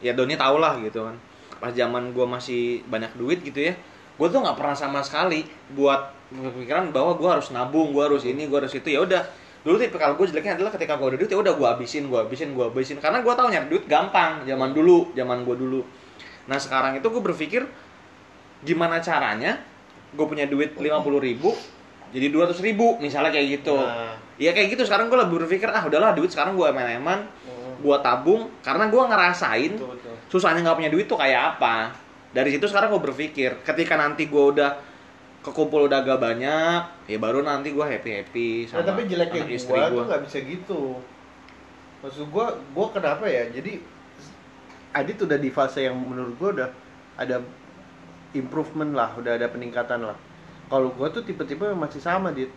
ya 0.03 0.13
Doni 0.13 0.35
tau 0.35 0.59
lah 0.59 0.77
gitu 0.83 1.07
kan. 1.07 1.15
Pas 1.59 1.71
zaman 1.71 2.11
gue 2.11 2.27
masih 2.27 2.83
banyak 2.87 3.15
duit 3.15 3.39
gitu 3.41 3.63
ya. 3.63 3.75
Gue 4.19 4.27
tuh 4.27 4.43
nggak 4.43 4.59
pernah 4.59 4.75
sama 4.75 5.01
sekali 5.01 5.47
buat 5.73 6.11
berpikiran 6.29 6.91
bahwa 6.91 7.15
gue 7.15 7.29
harus 7.31 7.55
nabung, 7.55 7.95
gue 7.95 8.03
harus 8.03 8.27
ini, 8.27 8.51
gue 8.51 8.59
harus 8.59 8.75
itu. 8.75 8.91
Ya 8.91 9.01
udah. 9.01 9.23
Dulu 9.63 9.75
tipikal 9.75 10.15
gue 10.15 10.27
jeleknya 10.27 10.55
adalah 10.55 10.71
ketika 10.75 10.95
gue 10.95 11.07
ada 11.15 11.19
duit 11.19 11.31
ya 11.31 11.39
udah 11.39 11.55
gue 11.55 11.67
habisin, 11.67 12.07
gue 12.07 12.19
habisin, 12.19 12.55
gue 12.55 12.67
habisin. 12.67 12.99
Karena 12.99 13.23
gue 13.23 13.33
tahu 13.33 13.47
nyari 13.51 13.67
duit 13.71 13.85
gampang 13.87 14.43
zaman 14.43 14.71
dulu, 14.75 15.15
zaman 15.15 15.43
gue 15.43 15.55
dulu. 15.55 15.81
Nah 16.47 16.57
sekarang 16.57 16.97
itu 16.97 17.07
gue 17.07 17.23
berpikir 17.23 17.63
gimana 18.59 18.99
caranya 18.99 19.59
gue 20.11 20.27
punya 20.27 20.49
duit 20.49 20.75
50 20.75 20.89
ribu 21.21 21.55
jadi 22.09 22.33
200 22.33 22.59
ribu 22.65 22.97
misalnya 22.99 23.31
kayak 23.31 23.61
gitu 23.61 23.77
Nah. 23.77 24.17
ya 24.35 24.51
kayak 24.51 24.75
gitu 24.75 24.83
sekarang 24.83 25.07
gue 25.07 25.15
lebih 25.15 25.45
berpikir 25.45 25.69
ah 25.69 25.85
udahlah 25.85 26.17
duit 26.17 26.33
sekarang 26.33 26.57
gue 26.57 26.67
eman-eman 26.67 27.23
Hmm. 27.47 27.58
Gue 27.79 27.97
tabung 28.03 28.51
karena 28.61 28.91
gue 28.91 29.03
ngerasain 29.03 29.73
Betul, 29.79 29.95
betul. 29.95 30.15
susahnya 30.29 30.67
nggak 30.67 30.77
punya 30.77 30.91
duit 30.91 31.07
tuh 31.07 31.17
kayak 31.17 31.57
apa 31.57 31.95
dari 32.31 32.51
situ 32.51 32.67
sekarang 32.67 32.91
gue 32.91 33.03
berpikir 33.03 33.63
ketika 33.63 33.95
nanti 33.95 34.27
gue 34.27 34.45
udah 34.53 34.71
kekumpul 35.39 35.87
udah 35.87 36.03
agak 36.03 36.19
banyak 36.19 36.81
ya 37.07 37.17
baru 37.17 37.41
nanti 37.41 37.71
gue 37.71 37.87
happy 37.87 38.11
happy 38.21 38.51
Nah, 38.69 38.83
sama 38.83 38.91
tapi 38.91 39.07
jeleknya 39.07 39.43
gua 39.47 39.55
gue 39.55 39.91
tuh 39.95 40.05
nggak 40.11 40.23
bisa 40.27 40.39
gitu. 40.43 40.83
Maksud 41.99 42.31
gua, 42.31 42.55
gua 42.71 42.87
kenapa 42.95 43.27
ya? 43.27 43.51
Jadi 43.51 43.83
Adit 44.95 45.19
udah 45.19 45.35
di 45.35 45.51
fase 45.51 45.83
yang 45.83 45.99
menurut 45.99 46.39
gua 46.39 46.51
udah 46.55 46.69
ada 47.19 47.43
improvement 48.33 48.95
lah, 48.95 49.11
udah 49.19 49.35
ada 49.35 49.51
peningkatan 49.51 50.07
lah. 50.07 50.15
Kalau 50.71 50.95
gua 50.95 51.11
tuh 51.11 51.27
tipe-tipe 51.27 51.67
masih 51.75 51.99
sama, 51.99 52.31
Dit. 52.31 52.55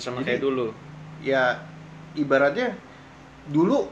sama 0.00 0.18
Jadi- 0.22 0.26
kayak 0.34 0.42
dulu 0.42 0.66
Ya 1.22 1.62
ibaratnya 2.14 2.74
dulu 3.46 3.86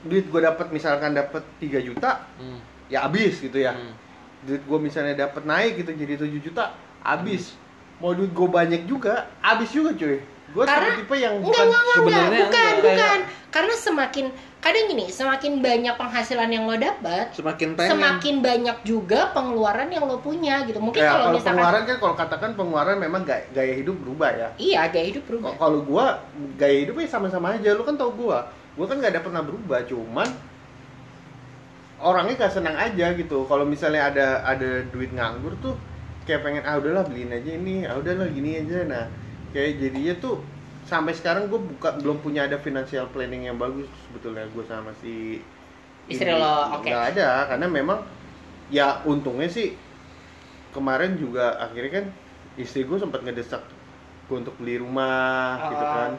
duit 0.00 0.26
gua 0.28 0.40
dapat 0.46 0.70
misalkan 0.70 1.10
dapat 1.12 1.42
3 1.58 1.80
juta, 1.80 2.22
Hmm. 2.36 2.58
ya 2.86 3.02
habis 3.02 3.38
gitu 3.38 3.58
ya. 3.58 3.72
Hmm. 3.72 3.94
Duit 4.40 4.62
gua 4.64 4.78
misalnya 4.78 5.18
dapat 5.18 5.42
naik 5.42 5.82
gitu 5.82 5.90
jadi 5.92 6.14
7 6.16 6.38
juta, 6.40 6.70
habis. 7.00 7.58
Mau 7.98 8.14
duit 8.14 8.30
gua 8.30 8.46
banyak 8.54 8.86
juga, 8.86 9.26
habis 9.40 9.68
juga 9.68 9.90
cuy. 9.92 10.22
Gua 10.48 10.64
Karena- 10.64 10.96
tipe-tipe 10.96 11.16
yang 11.18 11.34
bukan 11.38 11.50
enggak, 11.50 11.66
enggak, 11.68 11.82
enggak, 11.84 11.96
sebenarnya 11.98 12.40
bukan, 12.40 12.72
enggak, 12.72 12.80
bukan. 12.80 13.18
Karena 13.48 13.74
semakin 13.74 14.26
kadang 14.58 14.84
gini, 14.86 15.04
semakin 15.08 15.52
banyak 15.60 15.94
penghasilan 15.94 16.48
yang 16.48 16.64
lo 16.64 16.72
dapat, 16.74 17.26
semakin 17.32 17.68
pengen 17.74 17.90
semakin 17.92 18.34
banyak 18.40 18.76
juga 18.82 19.20
pengeluaran 19.30 19.88
yang 19.88 20.04
lo 20.04 20.16
punya 20.18 20.64
gitu. 20.64 20.80
Mungkin 20.80 20.98
Ya, 20.98 21.10
kalau 21.10 21.24
kalau 21.26 21.36
misalkan 21.36 21.52
pengeluaran 21.58 21.82
kan 21.84 21.96
kalau 21.98 22.14
katakan 22.16 22.50
pengeluaran 22.54 22.96
memang 22.96 23.22
gaya, 23.24 23.44
gaya 23.50 23.74
hidup 23.76 23.96
berubah 23.98 24.30
ya. 24.30 24.48
iya 24.56 24.80
gaya 24.88 25.06
hidup 25.10 25.24
berubah. 25.26 25.52
Kalau 25.54 25.80
gua 25.82 26.06
gaya 26.56 26.76
hidupnya 26.80 27.08
sama-sama 27.10 27.52
aja, 27.52 27.68
lu 27.74 27.82
kan 27.82 27.98
tau 27.98 28.08
gua. 28.10 28.48
Gua 28.78 28.86
kan 28.86 29.02
nggak 29.02 29.12
ada 29.18 29.22
pernah 29.26 29.42
berubah, 29.42 29.82
cuman 29.90 30.28
orangnya 31.98 32.46
gak 32.46 32.54
senang 32.54 32.78
aja 32.78 33.10
gitu. 33.18 33.42
Kalau 33.50 33.66
misalnya 33.66 34.06
ada 34.06 34.26
ada 34.46 34.86
duit 34.94 35.10
nganggur 35.10 35.58
tuh 35.58 35.74
kayak 36.22 36.46
pengen 36.46 36.62
ah 36.62 36.78
udahlah 36.78 37.02
beliin 37.02 37.34
aja 37.34 37.50
ini, 37.58 37.82
ah 37.90 37.98
udahlah 37.98 38.30
gini 38.30 38.62
aja. 38.62 38.86
Nah, 38.86 39.10
kayak 39.50 39.82
jadinya 39.82 40.14
tuh 40.22 40.38
sampai 40.86 41.12
sekarang 41.12 41.50
gue 41.50 41.58
buka 41.58 41.98
belum 41.98 42.22
punya 42.22 42.46
ada 42.46 42.56
financial 42.56 43.10
planning 43.10 43.50
yang 43.50 43.58
bagus 43.58 43.90
sebetulnya 44.08 44.46
gue 44.54 44.64
sama 44.64 44.94
si 45.02 45.42
Istri 46.08 46.32
lo, 46.32 46.78
oke. 46.80 46.88
Nggak 46.88 47.04
ada 47.18 47.28
karena 47.52 47.66
memang 47.68 48.00
ya 48.72 49.04
untungnya 49.04 49.50
sih 49.52 49.76
kemarin 50.72 51.20
juga 51.20 51.60
akhirnya 51.60 52.00
kan 52.00 52.06
istri 52.56 52.88
gue 52.88 52.96
sempat 52.96 53.20
ngedesak 53.20 53.60
gue 54.28 54.36
untuk 54.38 54.56
beli 54.56 54.80
rumah 54.80 55.68
gitu 55.68 55.84
Oh. 55.84 55.92
kan 55.92 56.10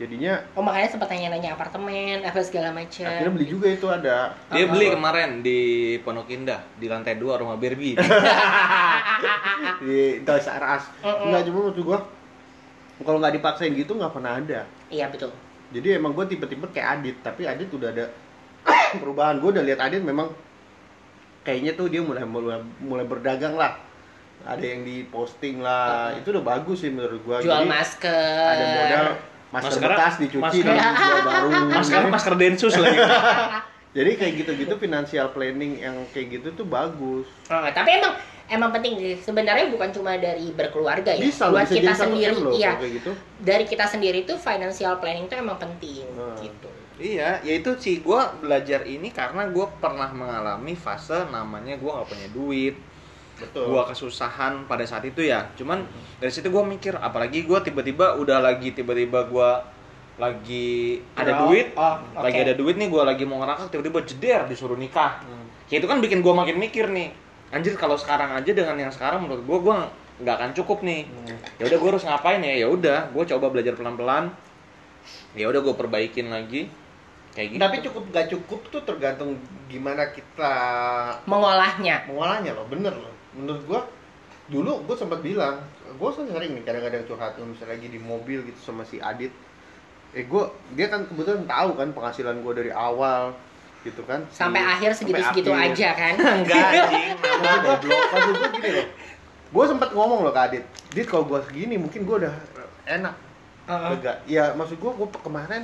jadinya 0.00 0.40
Oh 0.52 0.64
makanya 0.64 0.88
sempat 0.88 1.08
nanya-nanya 1.08 1.52
apartemen 1.52 2.24
apa 2.24 2.40
segala 2.40 2.72
macam. 2.72 3.04
akhirnya 3.04 3.30
beli 3.30 3.46
juga 3.46 3.68
itu 3.68 3.84
ada 3.84 4.32
dia 4.48 4.64
Oh. 4.64 4.72
beli 4.72 4.86
kemarin 4.88 5.30
di 5.40 5.60
Pondok 6.00 6.24
Indah 6.26 6.64
di 6.74 6.86
lantai 6.86 7.14
2 7.14 7.28
rumah 7.36 7.54
Barbie 7.54 8.00
di 9.80 10.00
Toys 10.22 10.46
R 10.46 10.64
Us 10.70 10.84
Mm-mm. 11.00 11.28
nggak 11.28 11.42
cuma 11.44 11.58
maksud 11.66 11.82
gue 11.82 11.98
kalau 13.00 13.18
nggak 13.18 13.34
dipaksain 13.36 13.72
gitu 13.72 13.92
nggak 13.92 14.10
pernah 14.10 14.36
ada 14.36 14.64
Iya 14.88 15.06
betul. 15.06 15.30
jadi 15.70 15.96
emang 15.96 16.12
gue 16.12 16.24
tipe-tipe 16.26 16.64
kayak 16.70 16.88
Adit 16.98 17.16
tapi 17.20 17.44
Adit 17.44 17.68
udah 17.68 17.88
ada 17.90 18.04
perubahan 19.00 19.36
gue 19.36 19.50
udah 19.50 19.62
lihat 19.62 19.80
Adit 19.82 20.00
memang 20.00 20.32
kayaknya 21.42 21.72
tuh 21.72 21.86
dia 21.86 22.00
mulai 22.00 22.24
mulai 22.24 22.56
mulai 22.78 23.04
berdagang 23.04 23.52
lah 23.54 23.76
ada 24.40 24.60
yang 24.62 24.80
diposting 24.82 25.60
lah 25.60 26.08
Uh-uh. 26.08 26.18
itu 26.18 26.28
udah 26.30 26.44
bagus 26.46 26.80
sih 26.80 26.88
menurut 26.88 27.20
gue 27.20 27.36
Jual 27.42 27.64
masker. 27.64 28.08
ada 28.46 28.64
modal 28.66 29.06
masker 29.50 29.70
Masker- 29.72 29.90
bekas 29.90 30.14
dicuci 30.16 30.42
masker- 30.58 30.66
dan 30.70 30.94
baru 31.22 31.48
masker 31.68 32.02
masker 32.06 32.34
densus 32.36 32.74
lagi 32.74 32.98
jadi 33.96 34.10
kayak 34.14 34.32
gitu-gitu 34.38 34.74
financial 34.76 35.26
planning 35.30 35.76
yang 35.76 35.96
kayak 36.08 36.38
gitu 36.38 36.54
tuh 36.54 36.64
bagus 36.64 37.26
Oh, 37.46 37.66
tapi 37.68 37.90
emang 37.92 38.14
emang 38.46 38.70
penting 38.70 38.94
sih. 38.96 39.14
Sebenarnya 39.16 39.66
bukan 39.68 39.90
cuma 39.90 40.14
dari 40.14 40.50
berkeluarga 40.50 41.10
ya. 41.10 41.18
bisa 41.20 41.50
Buat 41.50 41.66
bisa 41.66 41.74
kita 41.76 41.92
sendiri, 41.96 42.34
loh 42.36 42.50
iya. 42.52 42.74
gitu 42.78 43.10
Dari 43.36 43.62
kita 43.64 43.86
sendiri 43.86 44.22
tuh 44.22 44.34
financial 44.36 44.98
planning 44.98 45.26
tuh 45.26 45.36
emang 45.36 45.54
penting 45.56 46.06
Hmm. 46.08 46.34
gitu. 46.36 46.70
Iya, 46.96 47.40
ya 47.40 47.52
itu 47.56 47.74
sih 47.74 47.98
gue 47.98 48.20
belajar 48.38 48.84
ini 48.84 49.08
karena 49.08 49.48
gue 49.48 49.66
pernah 49.78 50.06
mengalami 50.08 50.74
fase 50.74 51.26
namanya 51.26 51.74
gue 51.74 51.88
nggak 51.88 52.06
punya 52.06 52.28
duit, 52.28 52.74
betul 53.40 53.64
gue 53.72 53.82
kesusahan 53.88 54.68
pada 54.68 54.84
saat 54.84 55.02
itu 55.08 55.24
ya. 55.24 55.48
Cuman 55.56 55.88
dari 56.20 56.30
situ 56.30 56.52
gue 56.52 56.64
mikir, 56.64 56.94
apalagi 57.00 57.48
gue 57.48 57.58
tiba-tiba 57.64 58.20
udah 58.20 58.38
lagi 58.44 58.76
tiba-tiba 58.76 59.26
gue 59.26 59.50
lagi 60.20 61.00
ada 61.16 61.48
duit, 61.48 61.72
oh, 61.80 61.96
oke. 62.12 62.20
lagi 62.20 62.38
ada 62.44 62.52
duit 62.52 62.76
nih 62.76 62.92
gue 62.92 63.02
lagi 63.02 63.24
mau 63.24 63.40
ngerakak 63.40 63.72
tiba-tiba 63.72 64.04
jeder 64.04 64.44
disuruh 64.44 64.76
nikah. 64.76 65.24
Hmm. 65.24 65.48
Ya 65.72 65.80
itu 65.80 65.88
kan 65.88 66.04
bikin 66.04 66.20
gue 66.20 66.34
makin 66.36 66.60
mikir 66.60 66.92
nih, 66.92 67.08
anjir 67.48 67.72
kalau 67.80 67.96
sekarang 67.96 68.36
aja 68.36 68.52
dengan 68.52 68.76
yang 68.76 68.92
sekarang 68.92 69.24
menurut 69.24 69.40
gue 69.48 69.58
gue 69.64 69.74
nggak 70.20 70.34
akan 70.36 70.50
cukup 70.52 70.84
nih. 70.84 71.08
Hmm. 71.08 71.40
Ya 71.56 71.64
udah 71.72 71.78
gue 71.80 71.88
harus 71.96 72.04
ngapain 72.04 72.40
ya? 72.44 72.54
Ya 72.60 72.68
udah, 72.68 73.08
gue 73.08 73.24
coba 73.24 73.46
belajar 73.48 73.72
pelan-pelan. 73.72 74.28
Ya 75.32 75.48
udah 75.48 75.60
gue 75.64 75.74
perbaikin 75.74 76.28
lagi. 76.28 76.68
Kayak 77.30 77.48
gitu. 77.48 77.60
tapi 77.60 77.76
cukup 77.80 78.02
gak 78.10 78.26
cukup 78.28 78.60
tuh 78.68 78.82
tergantung 78.82 79.38
gimana 79.66 80.02
kita 80.10 80.54
Mengolahnya. 81.24 82.02
mengolahnya 82.04 82.52
loh 82.52 82.66
bener 82.66 82.90
loh 82.90 83.14
menurut 83.32 83.62
gua 83.64 83.80
dulu 84.46 84.82
gua 84.82 84.96
sempat 84.96 85.20
bilang 85.20 85.62
gua 85.94 86.10
sering 86.10 86.26
nih 86.52 86.62
kadang-kadang 86.62 87.06
curhat 87.06 87.32
tuh 87.32 87.46
misalnya 87.46 87.78
lagi 87.78 87.86
di 87.88 87.98
mobil 87.98 88.42
gitu 88.42 88.58
sama 88.60 88.82
si 88.82 88.98
Adit 88.98 89.30
eh 90.10 90.26
gua 90.26 90.50
dia 90.72 90.86
kan 90.86 91.06
kebetulan 91.06 91.46
tahu 91.46 91.70
kan 91.74 91.88
penghasilan 91.90 92.36
gua 92.40 92.52
dari 92.52 92.68
awal 92.68 93.30
gitu 93.80 94.02
kan 94.02 94.26
Si- 94.26 94.36
Sampai 94.36 94.60
akhir 94.60 94.90
sampai 94.90 95.14
segitu-segitu 95.14 95.50
akhir. 95.50 95.70
aja 95.70 95.88
kan. 95.94 96.14
Enggak 96.36 96.66
anjing. 96.68 97.08
maksud 97.62 97.80
gua 97.84 98.00
maksud 98.10 98.34
gua 98.34 98.48
gini 98.50 98.70
loh 98.72 98.86
gua 99.50 99.64
sempat 99.66 99.90
ngomong 99.90 100.20
loh 100.20 100.32
ke 100.32 100.40
Adit 100.42 100.64
Dit 100.90 101.06
kalau 101.06 101.24
gua 101.24 101.38
segini 101.40 101.78
mungkin 101.78 102.02
gua 102.02 102.16
udah 102.20 102.34
enak 102.84 103.14
Heeh. 103.64 103.88
lega 103.94 104.12
ya 104.26 104.50
maksud 104.52 104.76
gua 104.76 104.92
gua 104.92 105.06
kemarin 105.14 105.62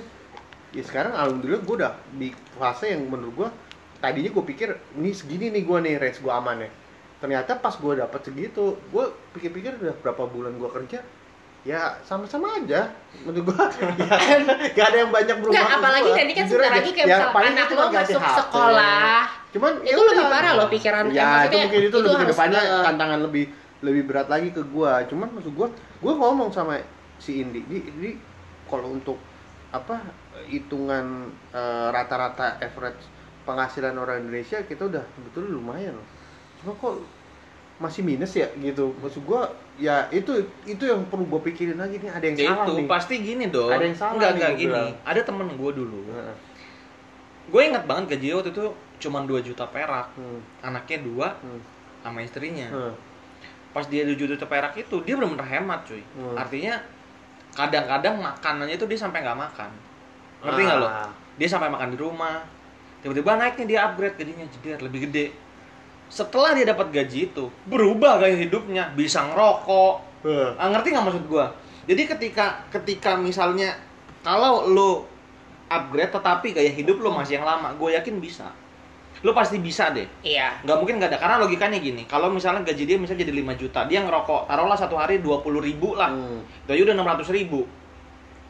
ya 0.76 0.82
sekarang 0.82 1.12
alhamdulillah 1.12 1.62
gua 1.62 1.76
udah 1.78 1.92
di 2.12 2.28
fase 2.52 2.92
yang 2.92 3.08
menurut 3.08 3.34
gua 3.34 3.48
tadinya 3.96 4.28
gua 4.30 4.44
pikir 4.44 4.68
ini 4.94 5.10
segini 5.10 5.48
nih 5.48 5.64
gua 5.64 5.80
nih 5.80 5.96
range 5.96 6.20
gua 6.20 6.36
aman 6.36 6.60
ya 6.60 6.70
ternyata 7.16 7.56
pas 7.56 7.72
gua 7.74 7.96
dapat 7.98 8.20
segitu 8.22 8.76
gua 8.86 9.08
pikir-pikir 9.32 9.80
udah 9.80 9.96
berapa 9.96 10.22
bulan 10.26 10.52
gua 10.54 10.68
kerja 10.70 11.00
ya 11.64 11.96
sama-sama 12.00 12.54
aja 12.54 12.92
menurut 13.18 13.48
gua 13.48 13.66
ya, 13.72 14.36
gak 14.70 14.86
ada 14.86 14.96
yang 14.98 15.10
banyak 15.10 15.36
berubah 15.36 15.56
Nggak, 15.56 15.70
apalagi 15.74 16.04
gua. 16.04 16.16
nanti 16.16 16.32
kan 16.32 16.44
sebentar 16.46 16.70
lagi 16.70 16.90
kayak 16.92 17.06
Ya, 17.06 17.16
misal 17.16 17.28
paling 17.32 17.52
anak 17.52 17.68
lo 17.68 17.84
masuk 17.88 18.20
HP. 18.20 18.36
sekolah. 18.38 19.18
cuman 19.48 19.72
Itu 19.80 19.88
ya 19.90 20.06
lebih 20.06 20.26
parah 20.28 20.52
loh 20.52 20.68
pikiran. 20.68 21.04
eh, 21.06 21.16
ya 21.16 21.28
itu 21.42 21.56
mungkin 21.58 21.80
itu, 21.80 21.88
itu 21.88 21.98
lebih 21.98 22.16
ke 22.20 22.26
depannya 22.28 22.60
eh, 22.60 22.82
tantangan 22.84 23.18
lebih 23.24 23.44
lebih 23.78 24.02
berat 24.04 24.28
lagi 24.28 24.48
ke 24.50 24.62
gua 24.66 24.92
cuman 25.04 25.28
maksud 25.32 25.52
gua 25.52 25.68
gua 25.98 26.12
ngomong 26.14 26.48
sama 26.48 26.76
si 27.16 27.40
Indi 27.40 27.64
di, 27.64 27.78
di 27.96 28.10
kalau 28.66 28.92
untuk 28.92 29.16
apa 29.68 29.98
hitungan 30.44 31.32
eh, 31.50 31.88
rata-rata 31.88 32.60
average 32.60 33.00
penghasilan 33.42 33.94
orang 33.94 34.20
Indonesia 34.20 34.60
kita 34.62 34.86
udah 34.86 35.04
betul 35.24 35.48
lumayan 35.48 35.94
loh 35.94 36.06
cuma 36.60 36.72
kok 36.74 36.94
masih 37.76 38.00
minus 38.00 38.32
ya 38.32 38.48
gitu 38.56 38.96
maksud 38.98 39.20
gua 39.22 39.44
ya 39.76 40.08
itu 40.08 40.32
itu 40.64 40.80
yang 40.80 41.04
perlu 41.12 41.28
gua 41.28 41.44
pikirin 41.44 41.76
lagi 41.76 42.00
nih 42.00 42.08
ada 42.08 42.24
yang 42.24 42.36
Ya 42.36 42.48
salah 42.48 42.64
itu 42.64 42.72
nih 42.72 42.86
pasti 42.88 43.14
gini 43.20 43.44
dong. 43.52 43.68
Ada 43.68 43.84
yang 43.84 43.96
salah 43.96 44.12
Enggak, 44.16 44.30
nih, 44.32 44.36
enggak 44.40 44.52
gini. 44.56 44.72
bilang. 44.72 44.88
Ada 45.04 45.20
temen 45.28 45.46
gue 45.52 45.70
dulu. 45.76 45.98
Gue 47.46 47.62
ingat 47.62 47.84
banget 47.84 48.16
gaji 48.16 48.26
waktu 48.32 48.50
itu 48.50 48.64
cuma 48.98 49.22
2 49.22 49.38
juta 49.44 49.68
perak. 49.68 50.08
Hmm, 50.16 50.40
Anaknya 50.64 50.98
dua 51.04 51.28
hmm, 51.38 51.60
sama 52.00 52.24
istrinya. 52.24 52.66
hmm. 52.72 52.94
Pas 53.70 53.84
dia 53.86 54.08
2 54.08 54.16
juta 54.16 54.48
perak 54.48 54.72
itu 54.74 54.96
dia 55.04 55.14
benar-benar 55.14 55.44
hemat 55.44 55.84
cuy. 55.84 56.00
Hmm. 56.16 56.32
Artinya 56.32 56.80
kadang-kadang 57.52 58.16
makanannya 58.18 58.74
itu 58.74 58.88
dia 58.88 58.98
sampai 58.98 59.20
nggak 59.20 59.36
makan. 59.36 59.70
Ngerti 60.44 60.60
nggak 60.66 60.78
lo? 60.80 60.88
Ah. 60.88 61.10
Dia 61.36 61.48
sampai 61.48 61.68
makan 61.68 61.94
di 61.94 61.98
rumah. 62.00 62.42
Tiba-tiba 63.04 63.38
naiknya 63.38 63.64
dia 63.68 63.78
upgrade 63.86 64.16
gajinya 64.18 64.46
jeder 64.50 64.78
lebih 64.82 65.08
gede. 65.08 65.26
Setelah 66.10 66.54
dia 66.54 66.66
dapat 66.66 66.90
gaji 66.90 67.30
itu, 67.30 67.50
berubah 67.66 68.22
gaya 68.22 68.38
hidupnya, 68.38 68.94
bisa 68.94 69.26
ngerokok, 69.26 70.06
Heh. 70.26 70.50
Ah, 70.58 70.68
ngerti 70.74 70.90
nggak 70.90 71.04
maksud 71.06 71.24
gua? 71.30 71.54
Jadi 71.86 72.02
ketika 72.10 72.66
ketika 72.74 73.14
misalnya 73.14 73.78
kalau 74.26 74.66
lo 74.66 75.06
upgrade 75.70 76.10
tetapi 76.10 76.50
gaya 76.50 76.70
hidup 76.74 76.98
lo 76.98 77.14
masih 77.14 77.38
yang 77.38 77.46
lama, 77.46 77.70
gue 77.78 77.94
yakin 77.94 78.18
bisa. 78.18 78.50
Lo 79.22 79.30
pasti 79.30 79.62
bisa 79.62 79.94
deh. 79.94 80.06
Iya. 80.26 80.66
Nggak 80.66 80.76
mungkin 80.82 80.94
nggak 80.98 81.10
ada 81.14 81.18
karena 81.22 81.36
logikanya 81.42 81.78
gini. 81.78 82.02
Kalau 82.10 82.30
misalnya 82.30 82.66
gaji 82.66 82.82
dia 82.86 82.98
misalnya 82.98 83.22
jadi 83.22 83.32
5 83.38 83.54
juta, 83.54 83.80
dia 83.86 84.02
ngerokok 84.02 84.50
taruhlah 84.50 84.78
satu 84.78 84.98
hari 84.98 85.22
20 85.22 85.46
ribu 85.62 85.94
lah. 85.94 86.10
Hmm. 86.10 86.42
Itu 86.66 86.70
aja 86.74 86.82
udah 86.90 86.96
600 87.22 87.38
ribu. 87.38 87.60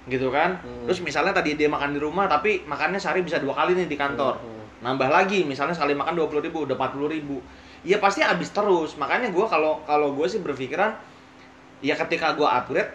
Gitu 0.06 0.30
kan? 0.30 0.58
Hmm. 0.62 0.86
Terus 0.86 1.02
misalnya 1.02 1.34
tadi 1.34 1.58
dia 1.58 1.66
makan 1.66 1.94
di 1.94 2.00
rumah 2.00 2.30
tapi 2.30 2.62
makannya 2.62 2.98
sehari 2.98 3.26
bisa 3.26 3.42
dua 3.42 3.52
kali 3.52 3.74
nih 3.74 3.90
di 3.90 3.98
kantor. 3.98 4.38
Hmm. 4.38 4.64
Nambah 4.86 5.10
lagi 5.10 5.42
misalnya 5.42 5.74
sekali 5.74 5.98
makan 5.98 6.14
20 6.14 6.46
ribu 6.46 6.62
udah 6.62 6.76
40 6.78 7.10
ribu. 7.10 7.42
Ya 7.82 7.98
pasti 7.98 8.22
habis 8.22 8.54
terus. 8.54 8.94
Makanya 8.94 9.34
gua 9.34 9.46
kalau 9.50 9.82
kalau 9.82 10.14
gue 10.14 10.26
sih 10.26 10.38
berpikiran 10.38 10.94
ya 11.82 11.98
ketika 11.98 12.34
gua 12.34 12.62
upgrade, 12.62 12.92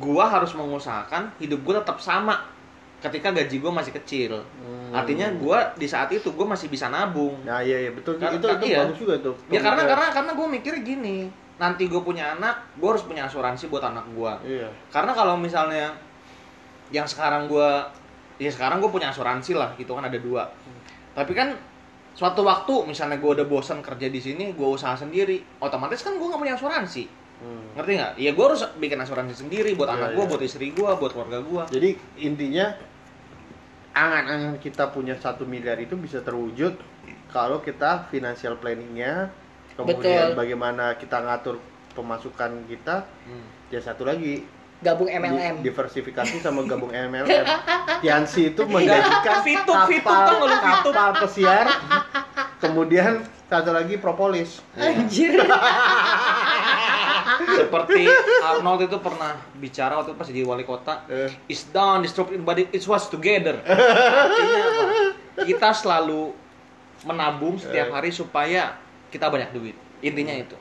gua 0.00 0.24
harus 0.26 0.56
mengusahakan 0.56 1.32
hidup 1.36 1.60
gua 1.62 1.80
tetap 1.84 2.00
sama 2.00 2.48
ketika 3.00 3.28
gaji 3.34 3.60
gua 3.60 3.72
masih 3.76 3.92
kecil. 4.00 4.40
Hmm. 4.40 4.94
Artinya 4.94 5.26
gue 5.26 5.58
di 5.74 5.90
saat 5.90 6.06
itu 6.14 6.30
gue 6.30 6.46
masih 6.46 6.70
bisa 6.70 6.86
nabung. 6.86 7.34
Nah 7.42 7.58
iya 7.60 7.82
iya 7.82 7.90
betul 7.90 8.14
Karena- 8.14 8.38
itu 8.38 8.46
itu 8.46 8.66
iya. 8.70 8.78
bagus 8.86 8.98
juga 9.02 9.14
tuh. 9.18 9.34
Ya 9.50 9.58
karena 9.58 9.82
Pemikiran. 9.82 9.90
karena 9.90 10.06
karena 10.14 10.30
gue 10.38 10.46
mikir 10.54 10.74
gini, 10.86 11.16
nanti 11.58 11.82
gue 11.90 11.98
punya 11.98 12.38
anak, 12.38 12.62
gue 12.78 12.88
harus 12.88 13.02
punya 13.02 13.26
asuransi 13.26 13.66
buat 13.74 13.82
anak 13.82 14.06
gue. 14.14 14.32
iya. 14.62 14.70
Karena 14.94 15.10
kalau 15.10 15.34
misalnya 15.34 15.90
yang 16.92 17.08
sekarang 17.08 17.48
gue, 17.48 17.68
ya 18.40 18.50
sekarang 18.50 18.82
gue 18.82 18.90
punya 18.90 19.08
asuransi 19.14 19.56
lah, 19.56 19.72
gitu 19.78 19.94
kan 19.96 20.04
ada 20.08 20.18
dua. 20.18 20.50
Tapi 21.14 21.32
kan 21.32 21.54
suatu 22.14 22.42
waktu 22.46 22.90
misalnya 22.90 23.18
gue 23.18 23.30
udah 23.40 23.46
bosan 23.46 23.80
kerja 23.80 24.06
di 24.10 24.20
sini, 24.20 24.52
gue 24.52 24.68
usaha 24.68 24.94
sendiri, 24.94 25.40
otomatis 25.62 26.02
kan 26.02 26.18
gue 26.18 26.26
nggak 26.26 26.40
punya 26.40 26.54
asuransi. 26.58 27.04
Hmm. 27.42 27.74
Ngerti 27.74 27.92
nggak? 27.98 28.12
Ya 28.22 28.30
gue 28.30 28.44
harus 28.46 28.62
bikin 28.78 28.98
asuransi 29.00 29.34
sendiri 29.34 29.74
buat 29.74 29.90
Iya, 29.90 29.96
anak 29.98 30.08
gue, 30.14 30.24
iya. 30.24 30.30
buat 30.30 30.42
istri 30.42 30.66
gue, 30.70 30.90
buat 30.96 31.10
keluarga 31.10 31.38
gue. 31.42 31.62
Jadi 31.74 31.90
intinya 32.22 32.66
angan-angan 33.94 34.58
kita 34.58 34.90
punya 34.90 35.14
satu 35.18 35.46
miliar 35.46 35.78
itu 35.78 35.94
bisa 35.94 36.18
terwujud 36.18 36.74
kalau 37.30 37.62
kita 37.62 38.06
financial 38.10 38.58
planningnya, 38.58 39.30
kemudian 39.74 40.34
Betul. 40.34 40.38
bagaimana 40.38 40.94
kita 40.98 41.18
ngatur 41.22 41.58
pemasukan 41.94 42.66
kita, 42.66 43.06
Hmm. 43.26 43.46
ya 43.70 43.78
satu 43.78 44.02
lagi 44.06 44.42
Gabung 44.84 45.08
di- 45.08 45.16
MLM. 45.16 45.64
diversifikasi 45.64 46.36
sama 46.38 46.60
gabung 46.62 46.92
MLM. 46.92 47.44
Tiansi 48.04 48.52
itu 48.52 48.62
menjanjikan 48.62 49.40
Fitup, 49.40 49.80
fitup, 49.90 50.04
kapal, 50.04 50.44
lu 50.44 50.46
fitup? 50.46 50.92
kapal 50.92 51.10
pesiar, 51.18 51.66
kemudian 52.60 53.12
satu 53.46 53.72
lagi 53.72 53.96
propolis. 53.96 54.60
Anjir. 54.76 55.40
Seperti 57.46 58.04
Arnold 58.42 58.84
itu 58.84 58.98
pernah 58.98 59.32
bicara 59.54 59.96
waktu 59.96 60.12
pas 60.12 60.26
jadi 60.26 60.44
wali 60.44 60.62
kota, 60.62 61.02
Eh, 61.06 61.32
It's 61.46 61.66
done, 61.66 62.02
disrupted, 62.02 62.40
but 62.40 62.56
it, 62.56 62.68
it 62.70 62.84
was 62.84 63.08
together. 63.08 63.58
Artinya 63.58 64.62
apa? 64.62 64.84
Kita 65.42 65.72
selalu 65.72 66.30
menabung 67.02 67.56
setiap 67.56 67.90
hari 67.90 68.08
supaya 68.08 68.76
kita 69.08 69.26
banyak 69.26 69.50
duit. 69.50 69.74
Intinya 70.00 70.32
itu. 70.32 70.56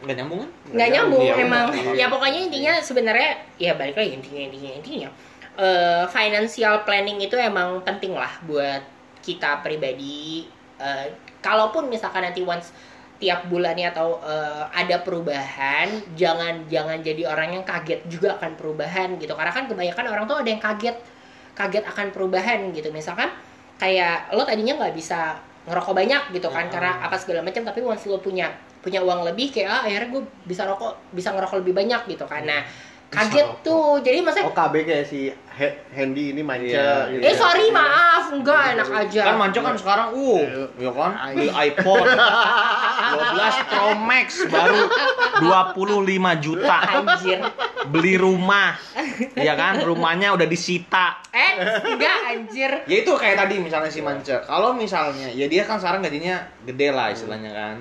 Nggak 0.00 0.16
nyambung 0.18 0.40
kan? 0.40 0.50
nggak 0.74 0.88
nyambung 0.90 1.22
Iya, 1.22 1.34
emang 1.38 1.66
benar. 1.70 1.94
ya 1.94 2.06
pokoknya 2.08 2.40
intinya 2.42 2.72
sebenarnya 2.76 3.30
ya 3.56 3.72
balik 3.74 3.94
lagi 3.94 4.10
intinya 4.12 4.40
intinya 4.42 4.72
intinya 4.74 5.10
Eh, 5.54 6.02
financial 6.10 6.82
planning 6.82 7.22
itu 7.22 7.38
emang 7.38 7.78
penting 7.80 8.10
lah 8.10 8.30
buat 8.42 8.82
kita 9.20 9.62
pribadi 9.62 10.50
Eh, 10.74 11.06
kalaupun 11.38 11.86
misalkan 11.86 12.20
nanti 12.20 12.42
once 12.42 12.74
tiap 13.14 13.46
bulannya 13.46 13.86
atau 13.88 14.18
eh, 14.20 14.64
ada 14.68 14.98
perubahan 14.98 15.86
jangan 16.12 16.66
jangan 16.66 16.98
jadi 16.98 17.22
orang 17.24 17.54
yang 17.54 17.62
kaget 17.62 18.02
juga 18.04 18.34
akan 18.34 18.58
perubahan 18.58 19.14
gitu 19.16 19.30
karena 19.32 19.54
kan 19.54 19.64
kebanyakan 19.64 20.04
orang 20.10 20.24
tuh 20.26 20.36
ada 20.36 20.50
yang 20.50 20.58
kaget 20.58 20.96
kaget 21.54 21.84
akan 21.86 22.10
perubahan 22.10 22.74
gitu 22.74 22.90
misalkan 22.90 23.30
kayak 23.76 24.34
lo 24.34 24.42
tadinya 24.42 24.74
nggak 24.76 24.92
bisa 24.92 25.38
ngerokok 25.64 25.94
banyak 25.94 26.22
gitu 26.34 26.50
kan 26.50 26.66
Ya. 26.66 26.72
karena 26.74 26.90
apa 27.00 27.14
segala 27.14 27.40
macam 27.40 27.62
tapi 27.62 27.78
once 27.80 28.04
lo 28.04 28.18
punya 28.18 28.50
punya 28.84 29.00
uang 29.00 29.24
lebih 29.24 29.48
kayak 29.48 29.70
ah 29.72 29.80
akhirnya 29.82 30.12
gue 30.12 30.22
bisa 30.44 30.68
rokok 30.68 31.16
bisa 31.16 31.32
ngerokok 31.32 31.64
lebih 31.64 31.72
banyak 31.72 32.04
gitu 32.04 32.28
kan. 32.28 32.44
Nah 32.44 32.60
kaget 33.14 33.48
tuh. 33.62 34.02
Jadi 34.02 34.18
maksudnya 34.20 34.50
OKB 34.50 34.74
kayak 34.84 35.06
si 35.06 35.30
He- 35.54 35.78
Handy 35.94 36.34
ini 36.34 36.42
manca. 36.42 36.66
Iya. 36.66 37.14
gitu 37.14 37.22
eh 37.22 37.30
ya. 37.30 37.38
sorry 37.38 37.70
maaf. 37.70 38.26
Enggak 38.34 38.74
enak 38.74 38.88
aja. 38.90 39.22
Kan 39.30 39.36
Manco 39.38 39.60
kan 39.62 39.74
sekarang, 39.78 40.08
uh, 40.18 40.42
ya 40.74 40.90
kan, 40.90 41.12
beli 41.30 41.46
iPhone. 41.46 42.08
12 42.10 43.70
Pro 43.70 43.88
Max 43.94 44.26
baru 44.50 44.80
25 45.38 46.42
juta. 46.42 46.78
anjir. 46.82 47.38
Beli 47.84 48.18
rumah, 48.18 48.74
ya 49.38 49.54
kan, 49.54 49.78
rumahnya 49.78 50.34
udah 50.34 50.48
disita. 50.48 51.22
eh 51.30 51.54
enggak 51.84 52.18
anjir. 52.26 52.70
Ya 52.90 52.96
itu 53.06 53.12
kayak 53.14 53.46
tadi 53.46 53.62
misalnya 53.62 53.92
si 53.92 54.02
Manca. 54.02 54.42
Kalau 54.42 54.74
misalnya, 54.74 55.30
ya 55.30 55.46
dia 55.46 55.62
kan 55.62 55.78
sekarang 55.78 56.02
gajinya 56.02 56.42
gede 56.66 56.90
lah 56.90 57.14
istilahnya 57.14 57.54
kan. 57.54 57.76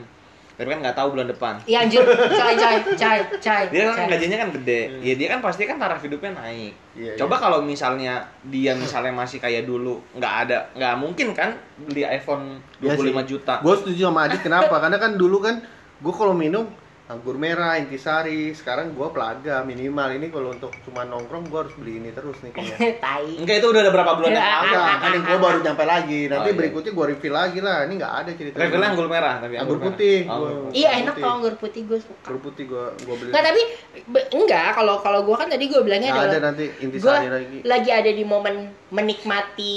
Tapi 0.54 0.68
kan 0.70 0.80
nggak 0.86 0.94
tahu 0.94 1.18
bulan 1.18 1.26
depan. 1.26 1.58
Iya 1.66 1.90
anjir, 1.90 2.06
cai 2.06 2.54
cai 2.54 2.78
cai 2.94 3.20
cai. 3.42 3.64
Dia 3.74 3.90
kan 3.90 4.06
cai. 4.06 4.10
gajinya 4.14 4.38
kan 4.38 4.50
gede. 4.62 4.82
Ya 5.02 5.14
dia 5.18 5.28
kan 5.34 5.40
pasti 5.42 5.66
kan 5.66 5.82
taraf 5.82 5.98
hidupnya 6.06 6.38
naik. 6.38 6.74
Iya, 6.94 7.18
Coba 7.18 7.42
kalau 7.42 7.66
misalnya 7.66 8.22
dia 8.46 8.78
misalnya 8.78 9.10
masih 9.10 9.42
kayak 9.42 9.66
dulu, 9.66 9.98
nggak 10.14 10.34
ada, 10.46 10.70
nggak 10.78 10.94
mungkin 11.02 11.34
kan 11.34 11.58
beli 11.90 12.06
iPhone 12.06 12.62
25 12.78 12.86
Iya 12.86 12.94
sih. 12.94 13.26
juta. 13.34 13.54
Gue 13.66 13.76
setuju 13.82 14.02
sama 14.14 14.30
Adit 14.30 14.46
kenapa? 14.46 14.78
Karena 14.78 15.02
kan 15.02 15.18
dulu 15.18 15.42
kan 15.42 15.58
gue 16.04 16.14
kalau 16.14 16.38
minum 16.38 16.70
anggur 17.06 17.36
merah, 17.36 17.76
intisari, 17.76 18.50
sekarang 18.52 18.92
gue 18.92 19.08
pelaga 19.10 19.60
minimal 19.62 20.08
ini 20.14 20.28
kalau 20.28 20.50
untuk 20.50 20.72
cuma 20.82 21.04
nongkrong 21.04 21.46
gue 21.46 21.60
harus 21.60 21.76
beli 21.76 22.00
ini 22.00 22.10
terus 22.10 22.40
nih 22.40 22.50
kayaknya. 22.50 22.96
tai. 23.04 23.28
Enggak 23.36 23.60
itu 23.60 23.68
udah 23.68 23.82
ada 23.82 23.92
berapa 23.92 24.12
bulan 24.16 24.30
yang 24.30 24.40
Ya, 24.40 24.48
lalu. 24.48 24.64
Enggak, 24.66 24.88
kan 24.96 25.12
gue 25.20 25.38
baru 25.38 25.58
nyampe 25.60 25.84
lagi. 25.86 26.20
Nanti 26.26 26.40
Oh, 26.42 26.48
iya. 26.48 26.58
berikutnya 26.58 26.92
gue 26.94 27.06
refill 27.10 27.36
lagi 27.36 27.60
lah. 27.60 27.78
Ini 27.84 27.94
nggak 27.94 28.14
ada 28.16 28.32
cerita. 28.32 28.56
Refillnya 28.56 28.88
anggur 28.90 29.08
merah 29.08 29.36
tapi 29.38 29.54
Anggur 29.54 29.78
merah. 29.78 29.88
putih. 29.90 30.18
Oh, 30.24 30.32
Gua- 30.34 30.48
anggur 30.50 30.72
Iya 30.74 30.88
Anggur 30.88 31.02
enak 31.04 31.14
kalau 31.18 31.34
anggur 31.36 31.54
putih 31.58 31.82
gue 31.84 32.00
suka. 32.00 32.16
Anggur 32.24 32.40
putih 32.42 32.64
gue 32.66 32.86
gue 32.98 33.16
beli. 33.18 33.30
Nggak 33.30 33.44
tapi 33.44 33.62
be- 34.08 34.28
enggak 34.32 34.68
kalau 34.74 34.96
kalau 34.98 35.20
gue 35.22 35.36
kan 35.36 35.48
tadi 35.50 35.66
gue 35.68 35.82
bilangnya 35.82 36.10
ada 36.10 36.22
adalah 36.26 36.42
nanti 36.50 36.64
gue 36.66 36.82
intisari 36.82 37.28
lagi. 37.28 37.58
lagi 37.64 37.90
ada 37.92 38.10
di 38.10 38.24
momen 38.24 38.56
menikmati 38.90 39.76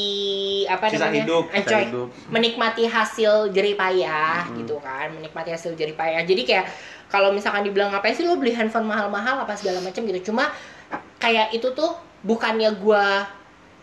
apa 0.67 0.85
Sisa 0.89 1.07
namanya 1.07 1.23
hidup. 1.23 1.45
Eh, 1.49 1.59
Sisa 1.59 1.71
coy, 1.73 1.85
hidup. 1.85 2.09
menikmati 2.29 2.83
hasil 2.87 3.33
jerih 3.51 3.75
payah 3.75 4.47
Hmm. 4.47 4.57
gitu 4.57 4.77
kan 4.79 5.11
menikmati 5.11 5.51
hasil 5.51 5.73
jerih 5.73 5.95
payah 5.95 6.23
jadi 6.23 6.43
kayak 6.45 6.67
kalau 7.17 7.33
misalkan 7.33 7.65
dibilang 7.65 7.89
ngapain 7.89 8.13
sih 8.13 8.23
lo 8.23 8.37
beli 8.37 8.53
handphone 8.53 8.85
mahal-mahal 8.85 9.41
apa 9.41 9.57
segala 9.57 9.81
macam 9.81 10.05
gitu 10.05 10.29
cuma 10.29 10.53
kayak 11.17 11.49
itu 11.51 11.65
tuh 11.73 11.97
bukannya 12.21 12.69
gue 12.77 13.05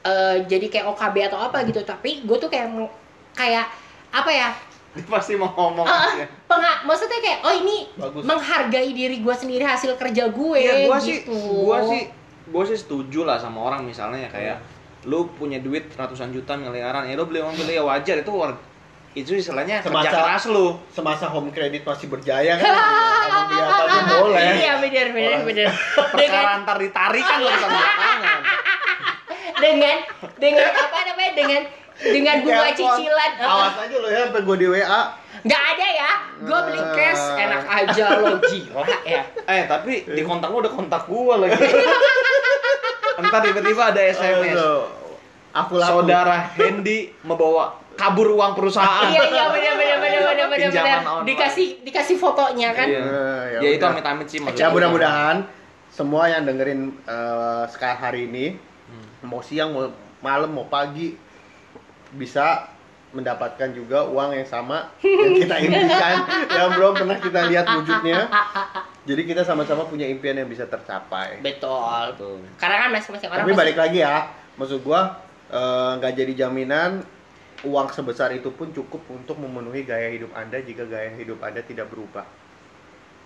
eh, 0.04 0.36
jadi 0.46 0.66
kayak 0.70 0.86
OKB 0.88 1.16
atau 1.26 1.42
apa 1.42 1.66
gitu 1.66 1.82
tapi 1.82 2.22
gue 2.22 2.38
tuh 2.38 2.46
kayak 2.46 2.70
kayak 3.34 3.66
apa 4.12 4.30
ya 4.30 4.50
Dia 4.94 5.10
pasti 5.10 5.34
mau 5.34 5.50
ngomong 5.50 5.82
Ah, 5.84 6.14
ya. 6.14 6.30
penga- 6.46 6.86
maksudnya 6.86 7.18
kayak 7.18 7.40
oh 7.42 7.54
ini 7.56 7.90
Bagus. 7.96 8.22
menghargai 8.22 8.94
diri 8.94 9.18
gue 9.18 9.34
sendiri 9.34 9.66
hasil 9.66 9.98
kerja 9.98 10.30
gue 10.30 10.54
Iya, 10.56 10.86
gua 10.86 10.98
sih 11.00 11.18
gitu. 11.20 11.34
gua 11.66 11.82
sih 11.84 12.02
gua 12.46 12.62
sih 12.62 12.78
setuju 12.78 13.26
lah 13.26 13.42
sama 13.42 13.58
orang 13.64 13.82
misalnya 13.82 14.20
ya 14.20 14.30
kayak 14.30 14.58
lu 15.04 15.26
punya 15.34 15.58
duit 15.58 15.90
ratusan 15.90 16.30
juta 16.30 16.54
miliaran 16.54 17.04
ya 17.04 17.18
lu 17.18 17.26
beli 17.26 17.42
mobil 17.42 17.66
ya 17.68 17.82
wajar 17.82 18.22
itu 18.22 18.30
war- 18.30 18.62
itu 19.14 19.32
istilahnya 19.32 19.80
kerja 19.80 19.94
Semasa- 19.94 20.14
keras 20.20 20.44
lu 20.48 20.68
Semasa 20.90 21.26
home 21.28 21.50
credit 21.50 21.82
masih 21.82 22.08
berjaya 22.08 22.56
kan. 22.56 22.66
Emang 22.66 23.46
dia 23.48 23.64
apa 23.64 23.84
aja 23.84 24.02
boleh. 24.18 24.42
Iya 24.56 24.74
benar 24.80 25.08
benar 25.10 25.30
Orang- 25.32 25.46
benar. 25.46 25.70
Dengan 26.12 26.42
perkara 26.42 26.62
ntar 26.62 26.78
ditarik 26.78 27.24
kan 27.24 27.38
urusan 27.40 27.70
belakangan 27.70 28.40
dengan 29.64 29.98
dengan 30.36 30.68
apa 30.68 30.98
namanya 31.06 31.32
dengan 31.34 31.62
dengan 31.96 32.36
bunga 32.42 32.70
cicilan. 32.72 33.32
Eh, 33.36 33.46
Awas 33.48 33.76
aja 33.80 33.96
lo 33.96 34.08
ya 34.08 34.20
sampai 34.26 34.42
gue 34.42 34.58
di 34.58 34.68
WA. 34.68 35.02
nggak 35.40 35.64
ada 35.68 35.88
ya. 35.90 36.12
Gue 36.40 36.60
beli 36.66 36.82
cash 36.94 37.24
enak 37.36 37.64
aja 37.66 38.06
lo 38.18 38.32
gila 38.42 38.84
ya. 39.04 39.22
eh 39.46 39.64
tapi 39.66 39.94
di 40.06 40.22
kontak 40.22 40.50
lu 40.50 40.60
ada 40.60 40.72
kontak 40.72 41.04
gua 41.04 41.36
lagi 41.38 41.54
entar 43.16 43.40
tiba-tiba 43.42 43.84
ada 43.88 44.02
SMS. 44.04 44.58
Aku 45.54 45.78
laku. 45.78 46.02
saudara 46.02 46.50
Hendy 46.52 47.14
membawa 47.22 47.78
kabur 47.94 48.34
uang 48.34 48.54
perusahaan 48.54 49.08
Iya 49.08 49.24
iya 49.28 49.44
benar 49.48 49.74
benar 49.76 49.98
benar 50.00 50.48
benar 50.50 50.70
benar. 50.70 51.00
Dikasih 51.24 51.68
dikasih 51.82 52.16
fotonya 52.18 52.74
kan. 52.74 52.88
Iya. 52.90 53.02
Eh, 53.02 53.44
ya, 53.58 53.70
itu 53.72 53.80
udah. 53.80 53.94
amit-amit 53.94 54.28
sih 54.28 54.40
Ya 54.54 54.68
mudah-mudahan 54.70 55.46
semua 55.88 56.26
yang 56.26 56.44
dengerin 56.44 56.94
eh, 57.06 57.64
sekarang 57.70 58.00
hari 58.00 58.22
ini 58.28 58.46
Hmm. 58.84 59.26
mau 59.26 59.40
siang 59.40 59.72
mau 59.72 59.88
malam 60.20 60.52
mau 60.52 60.68
pagi 60.68 61.16
bisa 62.12 62.68
mendapatkan 63.10 63.70
juga 63.72 64.06
uang 64.06 64.34
yang 64.34 64.46
sama 64.46 64.90
yang 65.00 65.34
kita 65.34 65.56
impikan 65.66 66.16
yang 66.50 66.70
belum 66.74 66.94
pernah 66.94 67.18
kita 67.18 67.40
lihat 67.48 67.66
wujudnya. 67.72 68.28
Jadi 69.04 69.22
kita 69.24 69.42
sama-sama 69.42 69.86
punya 69.86 70.06
impian 70.06 70.36
yang 70.36 70.46
bisa 70.46 70.66
tercapai. 70.66 71.40
Betul. 71.40 72.14
Betul. 72.14 72.42
Karena 72.58 72.76
kan 72.80 72.90
masing-masing 72.92 73.30
orang 73.30 73.46
Tapi 73.46 73.52
balik 73.54 73.78
lagi 73.78 74.00
ya, 74.00 74.28
maksud 74.56 74.82
gua 74.82 75.16
eh, 75.48 75.92
nggak 75.98 76.14
jadi 76.18 76.34
jaminan 76.46 77.06
uang 77.64 77.88
sebesar 77.90 78.32
itu 78.32 78.50
pun 78.50 78.70
cukup 78.70 79.00
untuk 79.10 79.36
memenuhi 79.36 79.82
gaya 79.82 80.10
hidup 80.10 80.32
Anda 80.32 80.60
jika 80.60 80.84
gaya 80.84 81.12
hidup 81.12 81.40
Anda 81.40 81.60
tidak 81.60 81.88
berubah. 81.88 82.28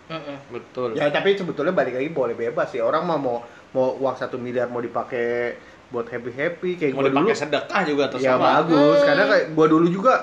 Mm-mm. 0.07 0.37
Betul. 0.49 0.93
Ya 0.93 1.09
tapi 1.09 1.33
sebetulnya 1.33 1.71
balik 1.71 1.93
lagi 1.93 2.09
boleh 2.09 2.33
bebas 2.33 2.69
sih. 2.69 2.79
Orang 2.79 3.03
mah 3.03 3.17
mau 3.17 3.43
mau 3.69 3.97
uang 3.97 4.15
satu 4.15 4.37
miliar 4.37 4.65
mau 4.65 4.79
dipakai 4.79 5.57
buat 5.87 6.05
happy 6.05 6.31
happy 6.31 6.69
kayak 6.75 6.93
Mau 6.93 7.01
gua 7.01 7.09
dulu. 7.09 7.27
dipakai 7.27 7.37
sedekah 7.37 7.81
juga 7.83 8.03
Ya 8.05 8.11
terserah. 8.11 8.39
bagus, 8.39 8.97
Hmm. 8.97 9.05
karena 9.05 9.23
kayak 9.25 9.45
gua 9.51 9.65
dulu 9.67 9.87
juga 9.87 10.13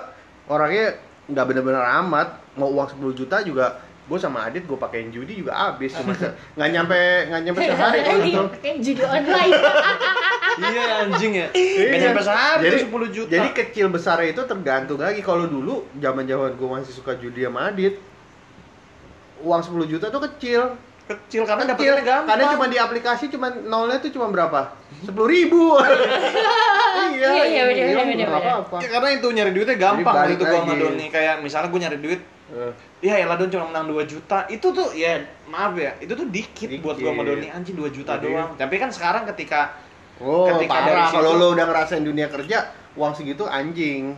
orangnya 0.47 0.87
nggak 1.27 1.45
bener-bener 1.45 1.85
amat. 2.01 2.29
Mau 2.55 2.71
uang 2.71 2.89
10 2.91 3.13
juta 3.15 3.37
juga 3.41 3.67
gue 4.05 4.21
sama 4.21 4.45
Adit 4.45 4.69
gue 4.69 4.77
pakein 4.77 5.09
judi 5.09 5.41
juga 5.41 5.57
habis 5.57 5.89
cuma 5.91 6.13
nggak 6.13 6.69
nyampe 6.71 7.01
nggak 7.25 7.41
nyampe 7.41 7.61
sehari 7.65 7.99
kalau 8.05 8.21
gitu. 8.21 8.43
kayak 8.61 8.79
judi 8.79 9.01
online. 9.03 9.53
iya 10.61 10.85
anjing 11.03 11.33
ya. 11.35 11.49
Iya. 11.51 12.15
Sehari 12.21 12.63
jadi, 12.67 12.77
tuh 12.87 12.91
10 12.91 13.17
juta. 13.17 13.31
Jadi 13.31 13.49
kecil 13.53 13.87
besarnya 13.91 14.29
itu 14.31 14.43
tergantung 14.45 14.99
lagi. 14.99 15.21
Kalau 15.21 15.47
dulu 15.47 15.87
zaman 15.99 16.25
zaman 16.25 16.55
gue 16.55 16.69
masih 16.69 16.93
suka 16.93 17.17
judi 17.17 17.43
sama 17.43 17.69
Adit, 17.69 17.99
uang 19.43 19.61
10 19.61 19.91
juta 19.91 20.07
tuh 20.09 20.23
kecil. 20.31 20.63
Kecil 21.05 21.45
karena 21.45 21.69
Kecil, 21.69 22.01
gampang. 22.01 22.33
Karena 22.33 22.45
cuma 22.57 22.65
di 22.65 22.81
aplikasi 22.81 23.29
cuma 23.29 23.53
nolnya 23.53 24.01
tuh 24.01 24.09
cuma 24.09 24.33
berapa? 24.33 24.73
Sepuluh 25.05 25.29
ribu. 25.29 25.77
iya, 27.13 27.29
Iya, 27.29 27.45
iya, 27.45 27.63
bener, 27.69 27.85
bener, 27.93 28.05
bener, 28.09 28.27
berapa 28.33 28.41
bener. 28.41 28.65
apa? 28.65 28.77
Ya, 28.81 28.89
karena 28.89 29.09
itu 29.13 29.27
nyari 29.29 29.51
duitnya 29.53 29.77
gampang 29.77 30.17
gitu 30.33 30.43
gua 30.49 30.59
sama. 30.65 30.75
Doni 30.81 31.07
kayak 31.13 31.35
misalnya 31.45 31.69
gue 31.69 31.81
nyari 31.85 31.99
duit 32.01 32.23
Eh, 32.45 32.73
ya 33.01 33.17
ya 33.19 33.25
Don 33.41 33.49
cuma 33.49 33.73
menang 33.73 33.89
2 33.89 34.05
juta 34.05 34.45
itu 34.53 34.69
tuh 34.69 34.93
ya 34.93 35.17
maaf 35.49 35.73
ya 35.81 35.97
itu 35.97 36.13
tuh 36.13 36.29
dikit, 36.29 36.69
buat 36.85 37.01
gua 37.01 37.17
sama 37.17 37.25
Dikit. 37.25 37.33
Doni 37.41 37.49
anjing 37.49 37.77
2 37.81 37.89
juta 37.89 38.13
Jadi- 38.15 38.25
doang 38.31 38.51
tapi 38.61 38.75
kan 38.77 38.93
sekarang 38.93 39.25
ketika 39.33 39.75
Oh, 40.17 40.47
Ketika 40.49 40.79
dari 40.81 40.95
parah. 40.95 41.07
situ- 41.07 41.17
Kalau 41.17 41.31
lo 41.35 41.47
udah 41.51 41.65
ngerasain 41.65 42.03
dunia 42.03 42.29
kerja, 42.29 42.59
uang 42.95 43.13
segitu 43.13 43.43
anjing. 43.45 44.15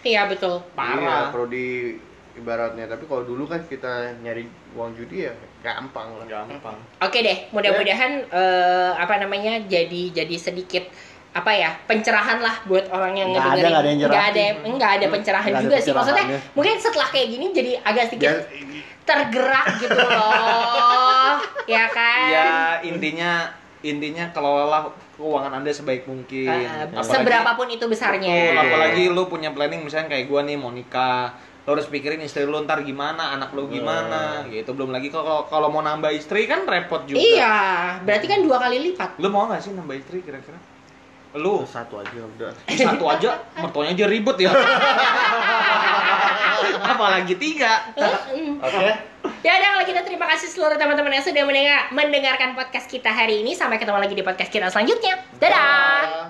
Iya 0.00 0.26
betul. 0.26 0.60
Iya, 0.60 0.74
parah 0.74 1.22
kalau 1.28 1.46
di 1.46 1.96
ibaratnya. 2.34 2.84
Tapi 2.86 3.04
kalau 3.04 3.24
dulu 3.24 3.44
kan 3.44 3.60
kita 3.62 3.90
nyari 4.18 4.44
uang 4.72 4.92
judi 4.94 5.24
ya 5.24 5.32
gampang 5.58 6.06
lah. 6.14 6.24
gampang 6.24 6.78
Oke 7.00 7.18
deh, 7.18 7.50
mudah-mudahan 7.50 8.12
eh, 8.24 8.92
apa 8.94 9.14
namanya 9.16 9.58
jadi 9.60 10.14
jadi 10.14 10.36
sedikit 10.36 10.86
apa 11.30 11.50
ya 11.50 11.70
pencerahan 11.84 12.38
lah 12.38 12.62
buat 12.64 12.88
orang 12.88 13.14
yang 13.14 13.28
Nggak 13.30 13.42
ada, 13.52 13.58
nggak 13.60 13.80
ada 13.80 13.88
yang 13.88 13.98
Nggak 14.00 14.08
ada, 14.24 14.44
nyerahin. 14.44 14.72
nggak 14.72 14.90
ada 14.92 15.06
pencerahan 15.08 15.48
Nggak 15.48 15.58
ada 15.58 15.66
juga 15.66 15.76
sih. 15.80 15.92
Maksudnya 15.92 16.24
mungkin 16.52 16.74
setelah 16.76 17.08
kayak 17.08 17.28
gini 17.28 17.46
jadi 17.52 17.70
agak 17.80 18.04
sedikit 18.06 18.28
Ya, 18.28 18.34
tergerak 19.04 19.66
gitu 19.78 19.96
loh, 19.98 21.40
ya 21.74 21.84
kan? 21.88 22.28
ya 22.28 22.46
intinya 22.82 23.32
intinya 23.80 24.24
kelola 24.30 24.92
keuangan 25.18 25.52
anda 25.52 25.68
sebaik 25.68 26.06
mungkin. 26.06 26.46
Eh, 26.46 26.86
Apalagi- 26.88 27.10
seberapapun 27.10 27.66
itu 27.68 27.84
besarnya. 27.84 28.30
Betul, 28.30 28.62
apalagi 28.62 29.02
lu 29.10 29.22
punya 29.26 29.50
planning 29.50 29.82
misalnya 29.82 30.14
kayak 30.14 30.30
gua 30.30 30.46
nih 30.46 30.54
mau 30.54 30.70
nikah 30.70 31.34
lo 31.68 31.76
harus 31.76 31.84
pikirin 31.84 32.24
istri 32.24 32.48
lu 32.48 32.64
ntar 32.64 32.80
gimana 32.80 33.36
anak 33.36 33.52
lu 33.52 33.68
gimana 33.68 34.46
gitu. 34.48 34.72
Belum 34.72 34.88
lagi 34.88 35.12
kalau 35.12 35.44
kalau 35.44 35.68
mau 35.68 35.84
nambah 35.84 36.08
istri 36.08 36.48
kan 36.48 36.64
repot 36.64 37.04
juga. 37.04 37.20
Iya, 37.20 37.56
berarti 38.08 38.24
kan 38.24 38.40
dua 38.40 38.56
kali 38.56 38.78
lipat. 38.88 39.20
lu 39.20 39.28
mau 39.28 39.44
nggak 39.44 39.60
sih 39.60 39.76
nambah 39.76 39.92
istri 39.92 40.24
kira-kira 40.24 40.56
lu 41.36 41.60
satu 41.68 42.00
aja 42.00 42.24
udah. 42.24 42.52
satu 42.72 43.04
aja 43.04 43.36
mertuanya 43.60 43.92
aja 43.92 44.06
ribet 44.08 44.36
ya 44.48 44.52
apalagi 46.98 47.34
tiga. 47.38 47.94
Oke. 48.58 48.88
Ya 49.46 49.52
udah 49.54 49.68
kalau 49.78 49.84
gitu 49.86 50.00
terima 50.02 50.26
kasih 50.34 50.48
seluruh 50.50 50.74
teman-teman 50.74 51.14
yang 51.14 51.22
sudah 51.22 51.42
mendengar, 51.46 51.80
mendengarkan 51.94 52.58
podcast 52.58 52.90
kita 52.90 53.10
hari 53.10 53.46
ini. 53.46 53.54
Sampai 53.54 53.78
ketemu 53.78 53.98
lagi 54.02 54.14
di 54.18 54.24
podcast 54.26 54.50
kita 54.50 54.66
selanjutnya. 54.72 55.22
Dadah. 55.38 56.02
Dadah. 56.02 56.28